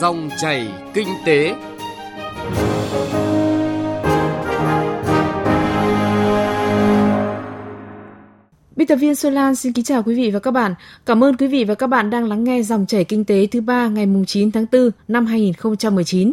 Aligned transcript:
Dòng 0.00 0.30
chảy 0.40 0.68
kinh 0.94 1.08
tế. 1.26 1.54
Biên 8.76 8.88
tập 8.88 8.96
viên 8.96 9.14
Xuân 9.14 9.32
Lan 9.32 9.54
xin 9.54 9.72
kính 9.72 9.84
chào 9.84 10.02
quý 10.02 10.14
vị 10.14 10.30
và 10.30 10.38
các 10.38 10.50
bạn. 10.50 10.74
Cảm 11.06 11.24
ơn 11.24 11.36
quý 11.36 11.46
vị 11.46 11.64
và 11.64 11.74
các 11.74 11.86
bạn 11.86 12.10
đang 12.10 12.28
lắng 12.28 12.44
nghe 12.44 12.62
dòng 12.62 12.86
chảy 12.86 13.04
kinh 13.04 13.24
tế 13.24 13.46
thứ 13.46 13.60
ba 13.60 13.88
ngày 13.88 14.06
9 14.26 14.50
tháng 14.50 14.66
4 14.72 14.90
năm 15.08 15.26
2019. 15.26 16.32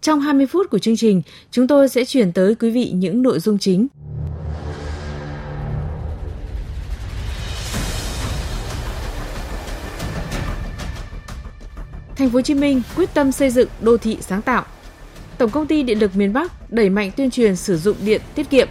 Trong 0.00 0.20
20 0.20 0.46
phút 0.46 0.70
của 0.70 0.78
chương 0.78 0.96
trình, 0.96 1.22
chúng 1.50 1.66
tôi 1.66 1.88
sẽ 1.88 2.04
chuyển 2.04 2.32
tới 2.32 2.54
quý 2.54 2.70
vị 2.70 2.90
những 2.94 3.22
nội 3.22 3.40
dung 3.40 3.58
chính. 3.58 3.86
Thành 12.16 12.30
phố 12.30 12.36
Hồ 12.36 12.42
Chí 12.42 12.54
Minh 12.54 12.82
quyết 12.96 13.14
tâm 13.14 13.32
xây 13.32 13.50
dựng 13.50 13.68
đô 13.80 13.96
thị 13.96 14.18
sáng 14.20 14.42
tạo. 14.42 14.64
Tổng 15.38 15.50
công 15.50 15.66
ty 15.66 15.82
Điện 15.82 15.98
lực 15.98 16.16
miền 16.16 16.32
Bắc 16.32 16.72
đẩy 16.72 16.90
mạnh 16.90 17.10
tuyên 17.16 17.30
truyền 17.30 17.56
sử 17.56 17.76
dụng 17.76 17.96
điện 18.04 18.20
tiết 18.34 18.50
kiệm. 18.50 18.68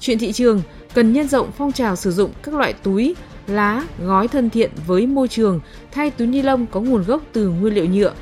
Chuyện 0.00 0.18
thị 0.18 0.32
trường 0.32 0.62
cần 0.94 1.12
nhân 1.12 1.28
rộng 1.28 1.50
phong 1.58 1.72
trào 1.72 1.96
sử 1.96 2.12
dụng 2.12 2.32
các 2.42 2.54
loại 2.54 2.72
túi, 2.72 3.14
lá, 3.46 3.84
gói 4.04 4.28
thân 4.28 4.50
thiện 4.50 4.70
với 4.86 5.06
môi 5.06 5.28
trường 5.28 5.60
thay 5.90 6.10
túi 6.10 6.26
ni 6.26 6.42
lông 6.42 6.66
có 6.66 6.80
nguồn 6.80 7.04
gốc 7.04 7.22
từ 7.32 7.48
nguyên 7.48 7.74
liệu 7.74 7.86
nhựa. 7.86 8.12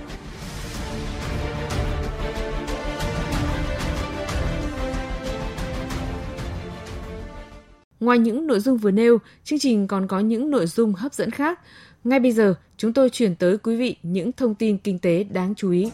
Ngoài 8.00 8.18
những 8.18 8.46
nội 8.46 8.60
dung 8.60 8.78
vừa 8.78 8.90
nêu, 8.90 9.18
chương 9.44 9.58
trình 9.58 9.86
còn 9.86 10.06
có 10.06 10.20
những 10.20 10.50
nội 10.50 10.66
dung 10.66 10.92
hấp 10.92 11.14
dẫn 11.14 11.30
khác. 11.30 11.60
Ngay 12.04 12.20
bây 12.20 12.32
giờ, 12.32 12.54
chúng 12.76 12.92
tôi 12.92 13.10
chuyển 13.10 13.34
tới 13.34 13.58
quý 13.58 13.76
vị 13.76 13.96
những 14.02 14.32
thông 14.32 14.54
tin 14.54 14.78
kinh 14.78 14.98
tế 14.98 15.24
đáng 15.24 15.54
chú 15.56 15.70
ý. 15.70 15.90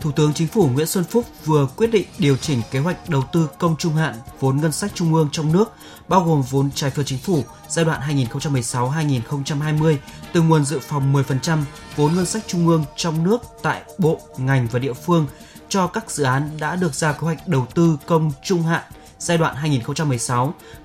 Thủ 0.00 0.12
tướng 0.12 0.32
Chính 0.34 0.48
phủ 0.48 0.68
Nguyễn 0.68 0.86
Xuân 0.86 1.04
Phúc 1.04 1.24
vừa 1.44 1.68
quyết 1.76 1.86
định 1.86 2.06
điều 2.18 2.36
chỉnh 2.36 2.60
kế 2.70 2.78
hoạch 2.78 3.08
đầu 3.08 3.22
tư 3.32 3.48
công 3.58 3.76
trung 3.78 3.92
hạn 3.92 4.14
vốn 4.40 4.56
ngân 4.56 4.72
sách 4.72 4.90
trung 4.94 5.14
ương 5.14 5.28
trong 5.32 5.52
nước, 5.52 5.72
bao 6.08 6.24
gồm 6.24 6.42
vốn 6.50 6.70
trái 6.74 6.90
phiếu 6.90 7.04
chính 7.04 7.18
phủ 7.18 7.44
giai 7.68 7.84
đoạn 7.84 8.00
2016-2020 8.32 9.96
từ 10.32 10.42
nguồn 10.42 10.64
dự 10.64 10.78
phòng 10.78 11.12
10% 11.12 11.58
vốn 11.96 12.14
ngân 12.14 12.26
sách 12.26 12.42
trung 12.46 12.68
ương 12.68 12.84
trong 12.96 13.24
nước 13.24 13.42
tại 13.62 13.82
bộ, 13.98 14.20
ngành 14.38 14.66
và 14.70 14.78
địa 14.78 14.92
phương 14.92 15.26
cho 15.68 15.86
các 15.86 16.10
dự 16.10 16.24
án 16.24 16.50
đã 16.60 16.76
được 16.76 16.94
ra 16.94 17.12
kế 17.12 17.18
hoạch 17.18 17.48
đầu 17.48 17.66
tư 17.74 17.98
công 18.06 18.32
trung 18.42 18.62
hạn 18.62 18.82
giai 19.18 19.38
đoạn 19.38 19.80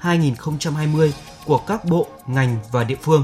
2016-2020 0.02 1.12
của 1.46 1.58
các 1.58 1.86
bộ, 1.86 2.08
ngành 2.28 2.58
và 2.72 2.84
địa 2.84 2.98
phương. 3.02 3.24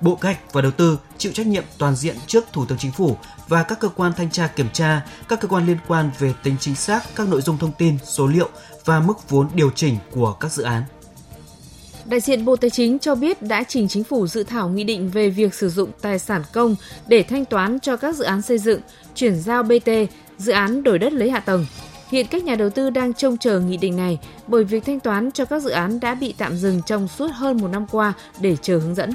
Bộ 0.00 0.14
Kế 0.14 0.28
hoạch 0.28 0.52
và 0.52 0.62
Đầu 0.62 0.72
tư 0.72 0.98
chịu 1.18 1.32
trách 1.32 1.46
nhiệm 1.46 1.64
toàn 1.78 1.96
diện 1.96 2.16
trước 2.26 2.44
Thủ 2.52 2.66
tướng 2.66 2.78
Chính 2.78 2.92
phủ 2.92 3.16
và 3.48 3.62
các 3.62 3.80
cơ 3.80 3.88
quan 3.88 4.12
thanh 4.16 4.30
tra 4.30 4.46
kiểm 4.46 4.68
tra, 4.72 5.06
các 5.28 5.40
cơ 5.40 5.48
quan 5.48 5.66
liên 5.66 5.78
quan 5.88 6.10
về 6.18 6.34
tính 6.42 6.56
chính 6.60 6.74
xác 6.74 7.00
các 7.16 7.28
nội 7.28 7.42
dung 7.42 7.58
thông 7.58 7.72
tin, 7.72 7.98
số 8.04 8.26
liệu 8.26 8.48
và 8.84 9.00
mức 9.00 9.28
vốn 9.28 9.48
điều 9.54 9.70
chỉnh 9.70 9.96
của 10.10 10.32
các 10.32 10.52
dự 10.52 10.62
án. 10.62 10.82
Đại 12.04 12.20
diện 12.20 12.44
Bộ 12.44 12.56
Tài 12.56 12.70
chính 12.70 12.98
cho 12.98 13.14
biết 13.14 13.42
đã 13.42 13.64
trình 13.68 13.88
chính 13.88 14.04
phủ 14.04 14.26
dự 14.26 14.42
thảo 14.44 14.68
nghị 14.68 14.84
định 14.84 15.10
về 15.10 15.30
việc 15.30 15.54
sử 15.54 15.68
dụng 15.68 15.90
tài 16.00 16.18
sản 16.18 16.42
công 16.52 16.76
để 17.06 17.22
thanh 17.22 17.44
toán 17.44 17.80
cho 17.80 17.96
các 17.96 18.16
dự 18.16 18.24
án 18.24 18.42
xây 18.42 18.58
dựng, 18.58 18.80
chuyển 19.14 19.40
giao 19.40 19.62
BT, 19.62 19.88
dự 20.38 20.52
án 20.52 20.82
đổi 20.82 20.98
đất 20.98 21.12
lấy 21.12 21.30
hạ 21.30 21.40
tầng. 21.40 21.66
Hiện 22.10 22.26
các 22.26 22.44
nhà 22.44 22.54
đầu 22.54 22.70
tư 22.70 22.90
đang 22.90 23.14
trông 23.14 23.38
chờ 23.38 23.60
nghị 23.60 23.76
định 23.76 23.96
này 23.96 24.18
bởi 24.46 24.64
việc 24.64 24.84
thanh 24.86 25.00
toán 25.00 25.30
cho 25.32 25.44
các 25.44 25.62
dự 25.62 25.70
án 25.70 26.00
đã 26.00 26.14
bị 26.14 26.34
tạm 26.38 26.56
dừng 26.56 26.82
trong 26.86 27.08
suốt 27.08 27.30
hơn 27.34 27.56
một 27.60 27.68
năm 27.68 27.86
qua 27.90 28.12
để 28.40 28.56
chờ 28.62 28.78
hướng 28.78 28.94
dẫn. 28.94 29.10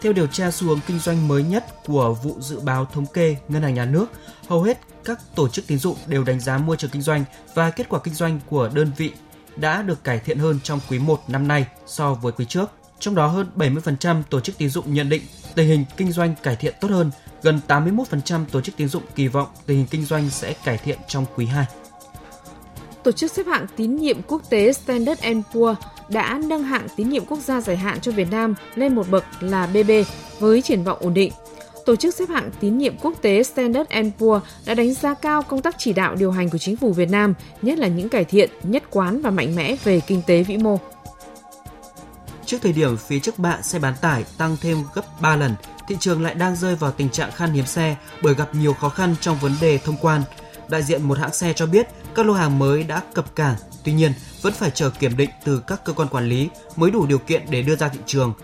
Theo 0.00 0.12
điều 0.12 0.26
tra 0.26 0.50
xu 0.50 0.68
hướng 0.68 0.80
kinh 0.86 0.98
doanh 0.98 1.28
mới 1.28 1.42
nhất 1.42 1.64
của 1.86 2.14
vụ 2.22 2.36
dự 2.40 2.60
báo 2.60 2.84
thống 2.84 3.06
kê 3.06 3.36
Ngân 3.48 3.62
hàng 3.62 3.74
Nhà 3.74 3.84
nước, 3.84 4.06
hầu 4.48 4.62
hết 4.62 4.78
các 5.04 5.20
tổ 5.34 5.48
chức 5.48 5.66
tín 5.66 5.78
dụng 5.78 5.96
đều 6.06 6.24
đánh 6.24 6.40
giá 6.40 6.58
môi 6.58 6.76
trường 6.76 6.90
kinh 6.90 7.02
doanh 7.02 7.24
và 7.54 7.70
kết 7.70 7.88
quả 7.88 8.00
kinh 8.04 8.14
doanh 8.14 8.40
của 8.48 8.70
đơn 8.74 8.90
vị 8.96 9.12
đã 9.56 9.82
được 9.82 10.04
cải 10.04 10.18
thiện 10.18 10.38
hơn 10.38 10.58
trong 10.62 10.80
quý 10.90 10.98
1 10.98 11.20
năm 11.28 11.48
nay 11.48 11.66
so 11.86 12.14
với 12.14 12.32
quý 12.32 12.44
trước. 12.44 12.70
Trong 12.98 13.14
đó 13.14 13.26
hơn 13.26 13.46
70% 13.56 14.22
tổ 14.30 14.40
chức 14.40 14.58
tín 14.58 14.68
dụng 14.68 14.94
nhận 14.94 15.08
định 15.08 15.22
tình 15.54 15.68
hình 15.68 15.84
kinh 15.96 16.12
doanh 16.12 16.34
cải 16.42 16.56
thiện 16.56 16.74
tốt 16.80 16.90
hơn, 16.90 17.10
gần 17.42 17.60
81% 17.68 18.44
tổ 18.52 18.60
chức 18.60 18.76
tín 18.76 18.88
dụng 18.88 19.02
kỳ 19.14 19.28
vọng 19.28 19.48
tình 19.66 19.76
hình 19.76 19.86
kinh 19.90 20.04
doanh 20.04 20.30
sẽ 20.30 20.52
cải 20.64 20.78
thiện 20.78 20.98
trong 21.08 21.24
quý 21.36 21.46
2. 21.46 21.66
Tổ 23.02 23.12
chức 23.12 23.32
xếp 23.32 23.46
hạng 23.46 23.66
tín 23.76 23.96
nhiệm 23.96 24.22
quốc 24.22 24.42
tế 24.50 24.72
Standard 24.72 25.22
Poor's 25.24 25.74
đã 26.08 26.40
nâng 26.44 26.62
hạng 26.62 26.86
tín 26.96 27.08
nhiệm 27.08 27.24
quốc 27.24 27.38
gia 27.38 27.60
dài 27.60 27.76
hạn 27.76 28.00
cho 28.00 28.12
Việt 28.12 28.30
Nam 28.30 28.54
lên 28.74 28.94
một 28.94 29.10
bậc 29.10 29.24
là 29.40 29.66
BB 29.66 29.90
với 30.38 30.62
triển 30.62 30.84
vọng 30.84 30.98
ổn 31.00 31.14
định. 31.14 31.32
Tổ 31.86 31.96
chức 31.96 32.14
xếp 32.14 32.28
hạng 32.28 32.50
tín 32.60 32.78
nhiệm 32.78 32.96
quốc 32.98 33.14
tế 33.22 33.42
Standard 33.42 33.90
Poor's 33.90 34.40
đã 34.66 34.74
đánh 34.74 34.94
giá 34.94 35.14
cao 35.14 35.42
công 35.42 35.62
tác 35.62 35.74
chỉ 35.78 35.92
đạo 35.92 36.14
điều 36.14 36.30
hành 36.30 36.50
của 36.50 36.58
chính 36.58 36.76
phủ 36.76 36.92
Việt 36.92 37.10
Nam, 37.10 37.34
nhất 37.62 37.78
là 37.78 37.88
những 37.88 38.08
cải 38.08 38.24
thiện 38.24 38.50
nhất 38.62 38.82
quán 38.90 39.22
và 39.22 39.30
mạnh 39.30 39.56
mẽ 39.56 39.76
về 39.84 40.00
kinh 40.06 40.22
tế 40.26 40.42
vĩ 40.42 40.56
mô. 40.56 40.78
Trước 42.52 42.62
thời 42.62 42.72
điểm 42.72 42.96
phía 42.96 43.18
trước 43.18 43.38
bạ 43.38 43.58
xe 43.62 43.78
bán 43.78 43.94
tải 44.00 44.24
tăng 44.38 44.56
thêm 44.60 44.84
gấp 44.94 45.20
3 45.20 45.36
lần, 45.36 45.54
thị 45.88 45.96
trường 46.00 46.22
lại 46.22 46.34
đang 46.34 46.56
rơi 46.56 46.76
vào 46.76 46.92
tình 46.92 47.10
trạng 47.10 47.32
khan 47.32 47.52
hiếm 47.52 47.66
xe 47.66 47.96
bởi 48.22 48.34
gặp 48.34 48.54
nhiều 48.54 48.74
khó 48.74 48.88
khăn 48.88 49.14
trong 49.20 49.38
vấn 49.38 49.52
đề 49.60 49.78
thông 49.78 49.96
quan. 50.00 50.22
Đại 50.68 50.82
diện 50.82 51.02
một 51.02 51.18
hãng 51.18 51.32
xe 51.32 51.52
cho 51.52 51.66
biết 51.66 51.86
các 52.14 52.26
lô 52.26 52.32
hàng 52.32 52.58
mới 52.58 52.82
đã 52.82 53.02
cập 53.14 53.36
cảng, 53.36 53.56
tuy 53.84 53.92
nhiên 53.92 54.12
vẫn 54.42 54.52
phải 54.52 54.70
chờ 54.70 54.90
kiểm 54.90 55.16
định 55.16 55.30
từ 55.44 55.62
các 55.66 55.84
cơ 55.84 55.92
quan 55.92 56.08
quản 56.08 56.28
lý 56.28 56.48
mới 56.76 56.90
đủ 56.90 57.06
điều 57.06 57.18
kiện 57.18 57.42
để 57.50 57.62
đưa 57.62 57.76
ra 57.76 57.88
thị 57.88 57.98
trường. 58.06 58.34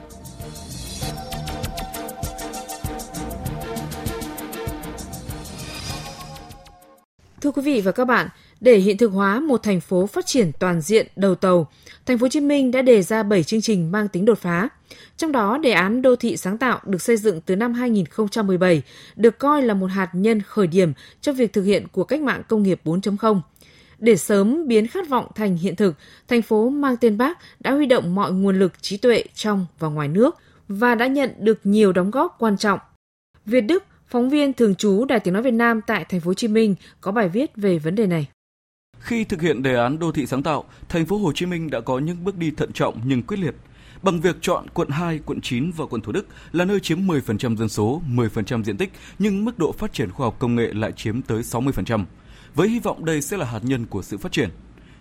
Thưa 7.41 7.51
quý 7.51 7.63
vị 7.63 7.81
và 7.81 7.93
các 7.93 8.05
bạn, 8.05 8.29
để 8.61 8.79
hiện 8.79 8.97
thực 8.97 9.13
hóa 9.13 9.41
một 9.41 9.63
thành 9.63 9.81
phố 9.81 10.07
phát 10.07 10.27
triển 10.27 10.51
toàn 10.59 10.81
diện 10.81 11.07
đầu 11.17 11.35
tàu, 11.35 11.69
Thành 12.09 12.19
phố 12.19 12.25
Hồ 12.25 12.29
Chí 12.29 12.41
Minh 12.41 12.71
đã 12.71 12.83
đề 12.83 13.03
ra 13.03 13.23
7 13.23 13.43
chương 13.43 13.61
trình 13.61 13.93
mang 13.93 14.09
tính 14.09 14.25
đột 14.25 14.39
phá. 14.39 14.69
Trong 15.17 15.33
đó, 15.33 15.59
đề 15.59 15.71
án 15.71 16.03
đô 16.03 16.17
thị 16.17 16.37
sáng 16.37 16.59
tạo 16.59 16.81
được 16.87 17.03
xây 17.03 17.17
dựng 17.17 17.41
từ 17.41 17.57
năm 17.57 17.75
2017 17.75 18.83
được 19.17 19.39
coi 19.39 19.63
là 19.63 19.75
một 19.75 19.87
hạt 19.87 20.11
nhân 20.13 20.43
khởi 20.43 20.67
điểm 20.67 20.93
cho 21.21 21.33
việc 21.33 21.53
thực 21.53 21.63
hiện 21.63 21.87
của 21.93 22.05
cách 22.05 22.21
mạng 22.21 22.43
công 22.49 22.63
nghiệp 22.63 22.81
4.0. 22.85 23.41
Để 23.99 24.17
sớm 24.17 24.69
biến 24.69 24.87
khát 24.87 25.09
vọng 25.09 25.27
thành 25.35 25.57
hiện 25.57 25.77
thực, 25.77 25.95
thành 26.29 26.43
phố 26.43 26.69
mang 26.69 26.97
tên 26.97 27.19
Bác 27.19 27.39
đã 27.61 27.73
huy 27.73 27.87
động 27.87 28.15
mọi 28.15 28.33
nguồn 28.33 28.59
lực 28.59 28.83
trí 28.83 28.97
tuệ 28.97 29.25
trong 29.35 29.67
và 29.79 29.89
ngoài 29.89 30.09
nước 30.09 30.37
và 30.69 30.95
đã 30.95 31.07
nhận 31.07 31.31
được 31.39 31.61
nhiều 31.65 31.93
đóng 31.93 32.11
góp 32.11 32.37
quan 32.39 32.57
trọng. 32.57 32.79
Việt 33.47 33.61
Đức, 33.61 33.85
phóng 34.07 34.31
viên 34.31 34.53
thường 34.53 34.75
trú 34.75 35.05
Đài 35.05 35.21
Tiếng 35.21 35.35
nói 35.35 35.43
Việt 35.43 35.51
Nam 35.51 35.81
tại 35.87 36.05
thành 36.09 36.21
phố 36.21 36.29
Hồ 36.29 36.35
Chí 36.35 36.49
Minh 36.49 36.75
có 37.01 37.13
bài 37.13 37.29
viết 37.29 37.51
về 37.57 37.79
vấn 37.79 37.95
đề 37.95 38.07
này. 38.07 38.29
Khi 39.01 39.25
thực 39.25 39.43
hiện 39.43 39.63
đề 39.63 39.75
án 39.75 39.99
đô 39.99 40.13
thị 40.13 40.27
sáng 40.27 40.43
tạo, 40.43 40.65
thành 40.89 41.07
phố 41.07 41.19
Hồ 41.19 41.33
Chí 41.33 41.47
Minh 41.47 41.71
đã 41.71 41.81
có 41.81 41.99
những 41.99 42.25
bước 42.25 42.37
đi 42.37 42.51
thận 42.51 42.73
trọng 42.73 43.01
nhưng 43.05 43.23
quyết 43.23 43.37
liệt. 43.41 43.55
Bằng 44.03 44.21
việc 44.21 44.37
chọn 44.41 44.67
quận 44.75 44.89
2, 44.89 45.21
quận 45.27 45.41
9 45.41 45.71
và 45.71 45.87
quận 45.87 46.03
Thủ 46.03 46.13
Đức 46.13 46.27
là 46.53 46.65
nơi 46.65 46.81
chiếm 46.81 46.99
10% 47.07 47.57
dân 47.57 47.69
số, 47.69 48.03
10% 48.09 48.65
diện 48.65 48.77
tích, 48.77 48.93
nhưng 49.19 49.45
mức 49.45 49.59
độ 49.59 49.73
phát 49.73 49.93
triển 49.93 50.11
khoa 50.11 50.27
học 50.27 50.37
công 50.39 50.55
nghệ 50.55 50.73
lại 50.73 50.93
chiếm 50.93 51.23
tới 51.23 51.43
60%. 51.43 52.05
Với 52.55 52.69
hy 52.69 52.79
vọng 52.79 53.05
đây 53.05 53.23
sẽ 53.23 53.37
là 53.37 53.47
hạt 53.47 53.61
nhân 53.63 53.87
của 53.87 54.03
sự 54.03 54.19
phát 54.19 54.33
triển. 54.33 54.51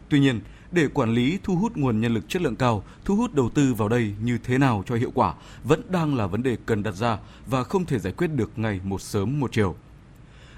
Tuy 0.10 0.20
nhiên, 0.20 0.40
để 0.72 0.88
quản 0.88 1.14
lý 1.14 1.40
thu 1.44 1.56
hút 1.56 1.78
nguồn 1.78 2.02
nhân 2.02 2.14
lực 2.14 2.30
chất 2.30 2.42
lượng 2.42 2.56
cao, 2.56 2.84
thu 3.06 3.16
hút 3.16 3.34
đầu 3.34 3.50
tư 3.50 3.74
vào 3.74 3.90
đây 3.90 4.14
như 4.22 4.38
thế 4.44 4.58
nào 4.58 4.84
cho 4.88 4.96
hiệu 4.96 5.12
quả 5.14 5.34
vẫn 5.64 5.82
đang 5.90 6.16
là 6.16 6.28
vấn 6.28 6.44
đề 6.44 6.58
cần 6.66 6.84
đặt 6.84 6.96
ra 6.96 7.18
và 7.46 7.64
không 7.64 7.86
thể 7.86 8.00
giải 8.00 8.14
quyết 8.14 8.28
được 8.28 8.52
ngày 8.56 8.80
một 8.84 9.02
sớm 9.02 9.40
một 9.40 9.52
chiều. 9.52 9.76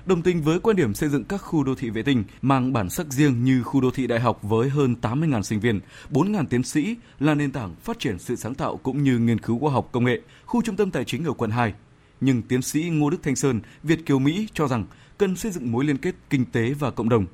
Đồng 0.06 0.22
tình 0.22 0.42
với 0.42 0.60
quan 0.60 0.76
điểm 0.76 0.94
xây 0.94 1.10
dựng 1.10 1.24
các 1.24 1.38
khu 1.38 1.64
đô 1.64 1.76
thị 1.76 1.90
vệ 1.90 2.04
tinh 2.04 2.24
mang 2.42 2.74
bản 2.74 2.90
sắc 2.90 3.08
riêng 3.08 3.44
như 3.44 3.64
khu 3.64 3.82
đô 3.82 3.92
thị 3.92 4.08
đại 4.08 4.20
học 4.20 4.40
với 4.42 4.70
hơn 4.70 4.96
80.000 5.02 5.42
sinh 5.42 5.60
viên, 5.60 5.80
4.000 6.12 6.46
tiến 6.46 6.64
sĩ 6.64 6.96
là 7.20 7.34
nền 7.36 7.52
tảng 7.52 7.76
phát 7.84 8.00
triển 8.00 8.20
sự 8.20 8.36
sáng 8.36 8.56
tạo 8.56 8.78
cũng 8.78 9.04
như 9.04 9.20
nghiên 9.20 9.40
cứu 9.40 9.60
khoa 9.60 9.72
học 9.72 9.90
công 9.92 10.06
nghệ, 10.06 10.22
khu 10.46 10.62
trung 10.62 10.76
tâm 10.76 10.92
tài 10.92 11.06
chính 11.06 11.26
ở 11.26 11.34
quận 11.34 11.52
2. 11.52 11.74
Nhưng 12.22 12.42
tiến 12.42 12.62
sĩ 12.62 12.84
Ngô 12.84 13.10
Đức 13.10 13.24
Thanh 13.24 13.36
Sơn, 13.36 13.62
Việt 13.84 14.06
Kiều 14.06 14.20
Mỹ 14.20 14.48
cho 14.54 14.68
rằng 14.68 14.86
cần 15.18 15.36
xây 15.36 15.52
dựng 15.52 15.72
mối 15.72 15.86
liên 15.86 15.98
kết 15.98 16.16
kinh 16.30 16.46
tế 16.46 16.74
và 16.80 16.92
cộng 16.92 17.10
đồng. 17.10 17.26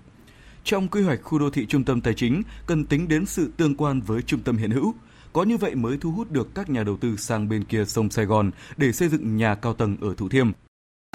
Trong 0.63 0.87
quy 0.87 1.01
hoạch 1.01 1.19
khu 1.23 1.39
đô 1.39 1.49
thị 1.49 1.65
trung 1.65 1.83
tâm 1.83 2.01
tài 2.01 2.13
chính 2.13 2.41
cần 2.65 2.85
tính 2.85 3.07
đến 3.07 3.25
sự 3.25 3.51
tương 3.57 3.75
quan 3.75 4.01
với 4.01 4.21
trung 4.21 4.39
tâm 4.39 4.57
hiện 4.57 4.71
hữu, 4.71 4.93
có 5.33 5.43
như 5.43 5.57
vậy 5.57 5.75
mới 5.75 5.97
thu 6.01 6.11
hút 6.11 6.31
được 6.31 6.55
các 6.55 6.69
nhà 6.69 6.83
đầu 6.83 6.97
tư 6.97 7.15
sang 7.17 7.49
bên 7.49 7.63
kia 7.63 7.85
sông 7.85 8.09
Sài 8.09 8.25
Gòn 8.25 8.51
để 8.77 8.91
xây 8.91 9.09
dựng 9.09 9.37
nhà 9.37 9.55
cao 9.55 9.73
tầng 9.73 9.97
ở 10.01 10.13
Thủ 10.17 10.29
Thiêm. 10.29 10.51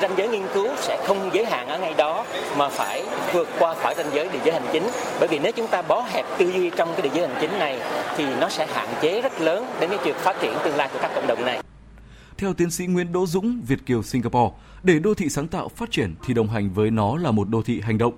Ranh 0.02 0.14
giới 0.16 0.28
nghiên 0.28 0.42
cứu 0.54 0.68
sẽ 0.76 1.04
không 1.06 1.30
giới 1.34 1.44
hạn 1.44 1.68
ở 1.68 1.78
ngay 1.78 1.94
đó 1.98 2.26
mà 2.60 2.68
phải 2.68 3.04
vượt 3.32 3.48
qua 3.58 3.74
khỏi 3.74 3.94
ranh 3.96 4.14
giới 4.14 4.28
địa 4.28 4.38
giới 4.44 4.52
hành 4.52 4.68
chính. 4.72 4.82
Bởi 5.20 5.28
vì 5.28 5.38
nếu 5.38 5.52
chúng 5.56 5.66
ta 5.70 5.82
bó 5.82 6.02
hẹp 6.02 6.26
tư 6.38 6.52
duy 6.52 6.70
trong 6.76 6.88
cái 6.92 7.02
địa 7.02 7.10
giới 7.14 7.28
hành 7.28 7.36
chính 7.40 7.58
này 7.58 7.80
thì 8.16 8.24
nó 8.40 8.48
sẽ 8.48 8.66
hạn 8.66 8.88
chế 9.02 9.22
rất 9.22 9.40
lớn 9.40 9.64
đến 9.80 9.90
cái 9.90 9.98
việc 10.04 10.16
phát 10.16 10.36
triển 10.40 10.54
tương 10.64 10.76
lai 10.76 10.88
của 10.92 10.98
các 11.02 11.10
cộng 11.14 11.26
đồng 11.26 11.44
này. 11.44 11.62
Theo 12.38 12.54
tiến 12.54 12.70
sĩ 12.70 12.86
Nguyễn 12.86 13.12
Đỗ 13.12 13.26
Dũng, 13.26 13.60
Việt 13.66 13.86
Kiều 13.86 14.02
Singapore, 14.02 14.54
để 14.82 14.98
đô 14.98 15.14
thị 15.14 15.28
sáng 15.28 15.48
tạo 15.48 15.68
phát 15.68 15.90
triển 15.90 16.14
thì 16.24 16.34
đồng 16.34 16.48
hành 16.48 16.70
với 16.74 16.90
nó 16.90 17.16
là 17.16 17.30
một 17.30 17.48
đô 17.48 17.62
thị 17.62 17.80
hành 17.80 17.98
động. 17.98 18.14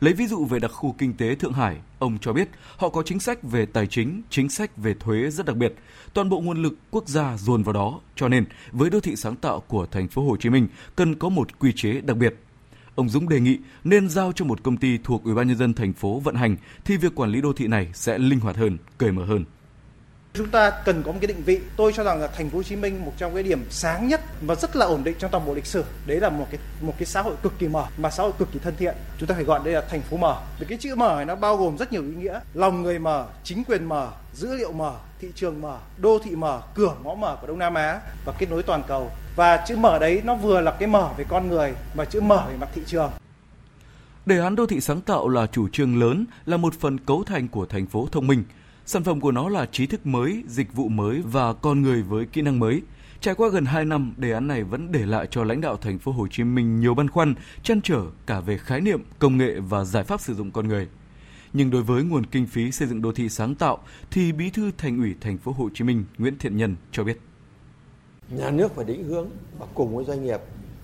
Lấy 0.00 0.14
ví 0.14 0.26
dụ 0.26 0.44
về 0.44 0.58
đặc 0.58 0.70
khu 0.74 0.94
kinh 0.98 1.16
tế 1.16 1.34
Thượng 1.34 1.52
Hải, 1.52 1.76
ông 1.98 2.18
cho 2.20 2.32
biết 2.32 2.48
họ 2.76 2.88
có 2.88 3.02
chính 3.02 3.20
sách 3.20 3.42
về 3.42 3.66
tài 3.66 3.86
chính, 3.86 4.22
chính 4.30 4.48
sách 4.48 4.76
về 4.76 4.94
thuế 5.00 5.30
rất 5.30 5.46
đặc 5.46 5.56
biệt. 5.56 5.74
Toàn 6.14 6.28
bộ 6.28 6.40
nguồn 6.40 6.62
lực 6.62 6.74
quốc 6.90 7.08
gia 7.08 7.36
dồn 7.36 7.62
vào 7.62 7.72
đó, 7.72 8.00
cho 8.16 8.28
nên 8.28 8.44
với 8.72 8.90
đô 8.90 9.00
thị 9.00 9.16
sáng 9.16 9.36
tạo 9.36 9.60
của 9.60 9.86
thành 9.86 10.08
phố 10.08 10.22
Hồ 10.22 10.36
Chí 10.36 10.50
Minh 10.50 10.68
cần 10.96 11.14
có 11.14 11.28
một 11.28 11.58
quy 11.58 11.72
chế 11.76 12.00
đặc 12.00 12.16
biệt. 12.16 12.34
Ông 12.98 13.08
Dũng 13.08 13.28
đề 13.28 13.40
nghị 13.40 13.58
nên 13.84 14.08
giao 14.08 14.32
cho 14.32 14.44
một 14.44 14.62
công 14.62 14.76
ty 14.76 14.98
thuộc 15.04 15.24
Ủy 15.24 15.34
ban 15.34 15.48
nhân 15.48 15.56
dân 15.56 15.74
thành 15.74 15.92
phố 15.92 16.20
vận 16.20 16.34
hành 16.34 16.56
thì 16.84 16.96
việc 16.96 17.14
quản 17.14 17.30
lý 17.30 17.40
đô 17.40 17.52
thị 17.52 17.66
này 17.66 17.88
sẽ 17.94 18.18
linh 18.18 18.40
hoạt 18.40 18.56
hơn, 18.56 18.78
cởi 18.98 19.12
mở 19.12 19.24
hơn. 19.24 19.44
Chúng 20.38 20.48
ta 20.48 20.70
cần 20.70 21.02
có 21.02 21.12
một 21.12 21.18
cái 21.20 21.26
định 21.26 21.42
vị. 21.44 21.60
Tôi 21.76 21.92
cho 21.92 22.04
rằng 22.04 22.20
là 22.20 22.26
thành 22.26 22.50
phố 22.50 22.58
Hồ 22.58 22.62
Chí 22.62 22.76
Minh 22.76 23.04
một 23.04 23.12
trong 23.16 23.34
cái 23.34 23.42
điểm 23.42 23.64
sáng 23.70 24.08
nhất 24.08 24.20
và 24.40 24.54
rất 24.54 24.76
là 24.76 24.86
ổn 24.86 25.04
định 25.04 25.16
trong 25.18 25.30
toàn 25.30 25.46
bộ 25.46 25.54
lịch 25.54 25.66
sử. 25.66 25.84
Đấy 26.06 26.20
là 26.20 26.28
một 26.28 26.46
cái 26.50 26.60
một 26.80 26.94
cái 26.98 27.06
xã 27.06 27.22
hội 27.22 27.34
cực 27.42 27.58
kỳ 27.58 27.68
mở 27.68 27.86
mà 27.98 28.10
xã 28.10 28.22
hội 28.22 28.32
cực 28.38 28.52
kỳ 28.52 28.58
thân 28.58 28.74
thiện. 28.76 28.94
Chúng 29.18 29.28
ta 29.28 29.34
phải 29.34 29.44
gọi 29.44 29.60
đây 29.64 29.74
là 29.74 29.80
thành 29.80 30.02
phố 30.02 30.16
mở. 30.16 30.40
Vì 30.58 30.66
cái 30.68 30.78
chữ 30.78 30.94
mở 30.94 31.14
này 31.16 31.24
nó 31.24 31.34
bao 31.34 31.56
gồm 31.56 31.78
rất 31.78 31.92
nhiều 31.92 32.02
ý 32.02 32.14
nghĩa. 32.14 32.40
Lòng 32.54 32.82
người 32.82 32.98
mở, 32.98 33.26
chính 33.44 33.64
quyền 33.64 33.84
mở, 33.84 34.10
dữ 34.34 34.54
liệu 34.54 34.72
mở, 34.72 34.92
thị 35.20 35.28
trường 35.34 35.60
mở, 35.60 35.78
đô 35.96 36.18
thị 36.24 36.30
mở, 36.30 36.62
cửa 36.74 36.94
ngõ 37.04 37.14
mở 37.14 37.36
của 37.40 37.46
Đông 37.46 37.58
Nam 37.58 37.74
Á 37.74 38.00
và 38.24 38.32
kết 38.38 38.50
nối 38.50 38.62
toàn 38.62 38.82
cầu. 38.88 39.10
Và 39.36 39.64
chữ 39.68 39.76
mở 39.76 39.98
đấy 39.98 40.22
nó 40.24 40.34
vừa 40.34 40.60
là 40.60 40.70
cái 40.70 40.88
mở 40.88 41.10
về 41.16 41.24
con 41.28 41.48
người 41.48 41.72
mà 41.94 42.04
chữ 42.04 42.20
mở 42.20 42.44
về 42.48 42.56
mặt 42.60 42.68
thị 42.74 42.82
trường. 42.86 43.10
Đề 44.26 44.38
án 44.38 44.56
đô 44.56 44.66
thị 44.66 44.80
sáng 44.80 45.00
tạo 45.00 45.28
là 45.28 45.46
chủ 45.46 45.68
trương 45.68 46.00
lớn, 46.00 46.24
là 46.46 46.56
một 46.56 46.74
phần 46.80 46.98
cấu 46.98 47.24
thành 47.24 47.48
của 47.48 47.66
thành 47.66 47.86
phố 47.86 48.08
thông 48.12 48.26
minh– 48.26 48.44
Sản 48.88 49.04
phẩm 49.04 49.20
của 49.20 49.32
nó 49.32 49.48
là 49.48 49.66
trí 49.66 49.86
thức 49.86 50.06
mới, 50.06 50.42
dịch 50.46 50.72
vụ 50.72 50.88
mới 50.88 51.22
và 51.24 51.52
con 51.52 51.82
người 51.82 52.02
với 52.02 52.26
kỹ 52.26 52.42
năng 52.42 52.58
mới. 52.58 52.82
Trải 53.20 53.34
qua 53.34 53.48
gần 53.48 53.64
2 53.64 53.84
năm, 53.84 54.14
đề 54.16 54.32
án 54.32 54.46
này 54.46 54.64
vẫn 54.64 54.92
để 54.92 55.06
lại 55.06 55.26
cho 55.30 55.44
lãnh 55.44 55.60
đạo 55.60 55.76
thành 55.76 55.98
phố 55.98 56.12
Hồ 56.12 56.26
Chí 56.30 56.44
Minh 56.44 56.80
nhiều 56.80 56.94
băn 56.94 57.10
khoăn, 57.10 57.34
chăn 57.62 57.80
trở 57.80 58.02
cả 58.26 58.40
về 58.40 58.58
khái 58.58 58.80
niệm, 58.80 59.04
công 59.18 59.38
nghệ 59.38 59.60
và 59.60 59.84
giải 59.84 60.04
pháp 60.04 60.20
sử 60.20 60.34
dụng 60.34 60.50
con 60.50 60.68
người. 60.68 60.88
Nhưng 61.52 61.70
đối 61.70 61.82
với 61.82 62.02
nguồn 62.02 62.26
kinh 62.26 62.46
phí 62.46 62.72
xây 62.72 62.88
dựng 62.88 63.02
đô 63.02 63.12
thị 63.12 63.28
sáng 63.28 63.54
tạo 63.54 63.78
thì 64.10 64.32
Bí 64.32 64.50
thư 64.50 64.70
Thành 64.78 64.98
ủy 64.98 65.14
thành 65.20 65.38
phố 65.38 65.52
Hồ 65.52 65.68
Chí 65.74 65.84
Minh 65.84 66.04
Nguyễn 66.18 66.38
Thiện 66.38 66.56
Nhân 66.56 66.76
cho 66.92 67.04
biết. 67.04 67.20
Nhà 68.30 68.50
nước 68.50 68.74
phải 68.74 68.84
định 68.84 69.04
hướng 69.04 69.30
và 69.58 69.66
cùng 69.74 69.96
với 69.96 70.04
doanh 70.04 70.24
nghiệp 70.24 70.40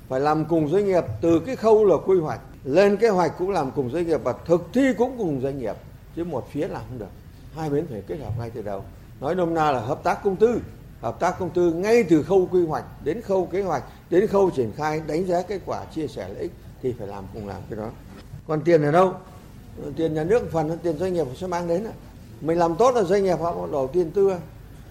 phải 0.09 0.21
làm 0.21 0.45
cùng 0.45 0.69
doanh 0.69 0.87
nghiệp 0.87 1.05
từ 1.21 1.41
cái 1.41 1.57
khâu 1.57 1.85
là 1.85 1.97
quy 2.07 2.19
hoạch 2.21 2.41
lên 2.65 2.97
kế 2.97 3.09
hoạch 3.09 3.33
cũng 3.39 3.51
làm 3.51 3.71
cùng 3.71 3.91
doanh 3.91 4.07
nghiệp 4.07 4.21
và 4.25 4.35
thực 4.47 4.69
thi 4.73 4.83
cũng 4.99 5.19
cùng 5.19 5.41
doanh 5.41 5.59
nghiệp 5.59 5.75
chứ 6.17 6.25
một 6.25 6.49
phía 6.53 6.69
làm 6.69 6.83
không 6.89 6.99
được 6.99 7.24
hai 7.57 7.71
bên 7.71 7.87
phải 7.91 8.03
kết 8.07 8.17
hợp 8.17 8.33
ngay 8.39 8.51
từ 8.51 8.63
đầu. 8.63 8.85
Nói 9.21 9.35
nôm 9.35 9.55
na 9.55 9.71
là 9.71 9.81
hợp 9.81 10.05
tác 10.05 10.25
công 10.25 10.37
tư. 10.37 10.61
Hợp 11.01 11.21
tác 11.21 11.39
công 11.39 11.51
tư 11.51 11.73
ngay 11.73 12.03
từ 12.03 12.23
khâu 12.23 12.49
quy 12.53 12.67
hoạch 12.67 12.85
đến 13.05 13.23
khâu 13.23 13.47
kế 13.47 13.63
hoạch, 13.63 13.83
đến 14.11 14.27
khâu 14.27 14.51
triển 14.51 14.73
khai, 14.77 15.03
đánh 15.07 15.27
giá 15.27 15.43
kết 15.43 15.61
quả, 15.67 15.85
chia 15.85 16.07
sẻ 16.07 16.29
lợi 16.29 16.39
ích 16.39 16.53
thì 16.83 16.95
phải 16.99 17.09
làm 17.09 17.25
cùng 17.35 17.49
làm 17.49 17.63
cái 17.71 17.79
đó. 17.79 17.89
Còn 18.47 18.61
tiền 18.65 18.83
ở 18.83 18.93
đâu? 18.93 19.13
Tiền 19.97 20.15
nhà 20.15 20.25
nước 20.25 20.53
phần, 20.53 20.79
tiền 20.83 20.99
doanh 20.99 21.15
nghiệp 21.15 21.27
sẽ 21.37 21.47
mang 21.47 21.69
đến 21.69 21.87
mình 22.41 22.59
làm 22.59 22.77
tốt 22.77 22.95
là 22.95 23.03
doanh 23.03 23.25
nghiệp 23.25 23.41
họ 23.41 23.67
đổ 23.73 23.87
tiền 23.87 24.11
tư. 24.11 24.33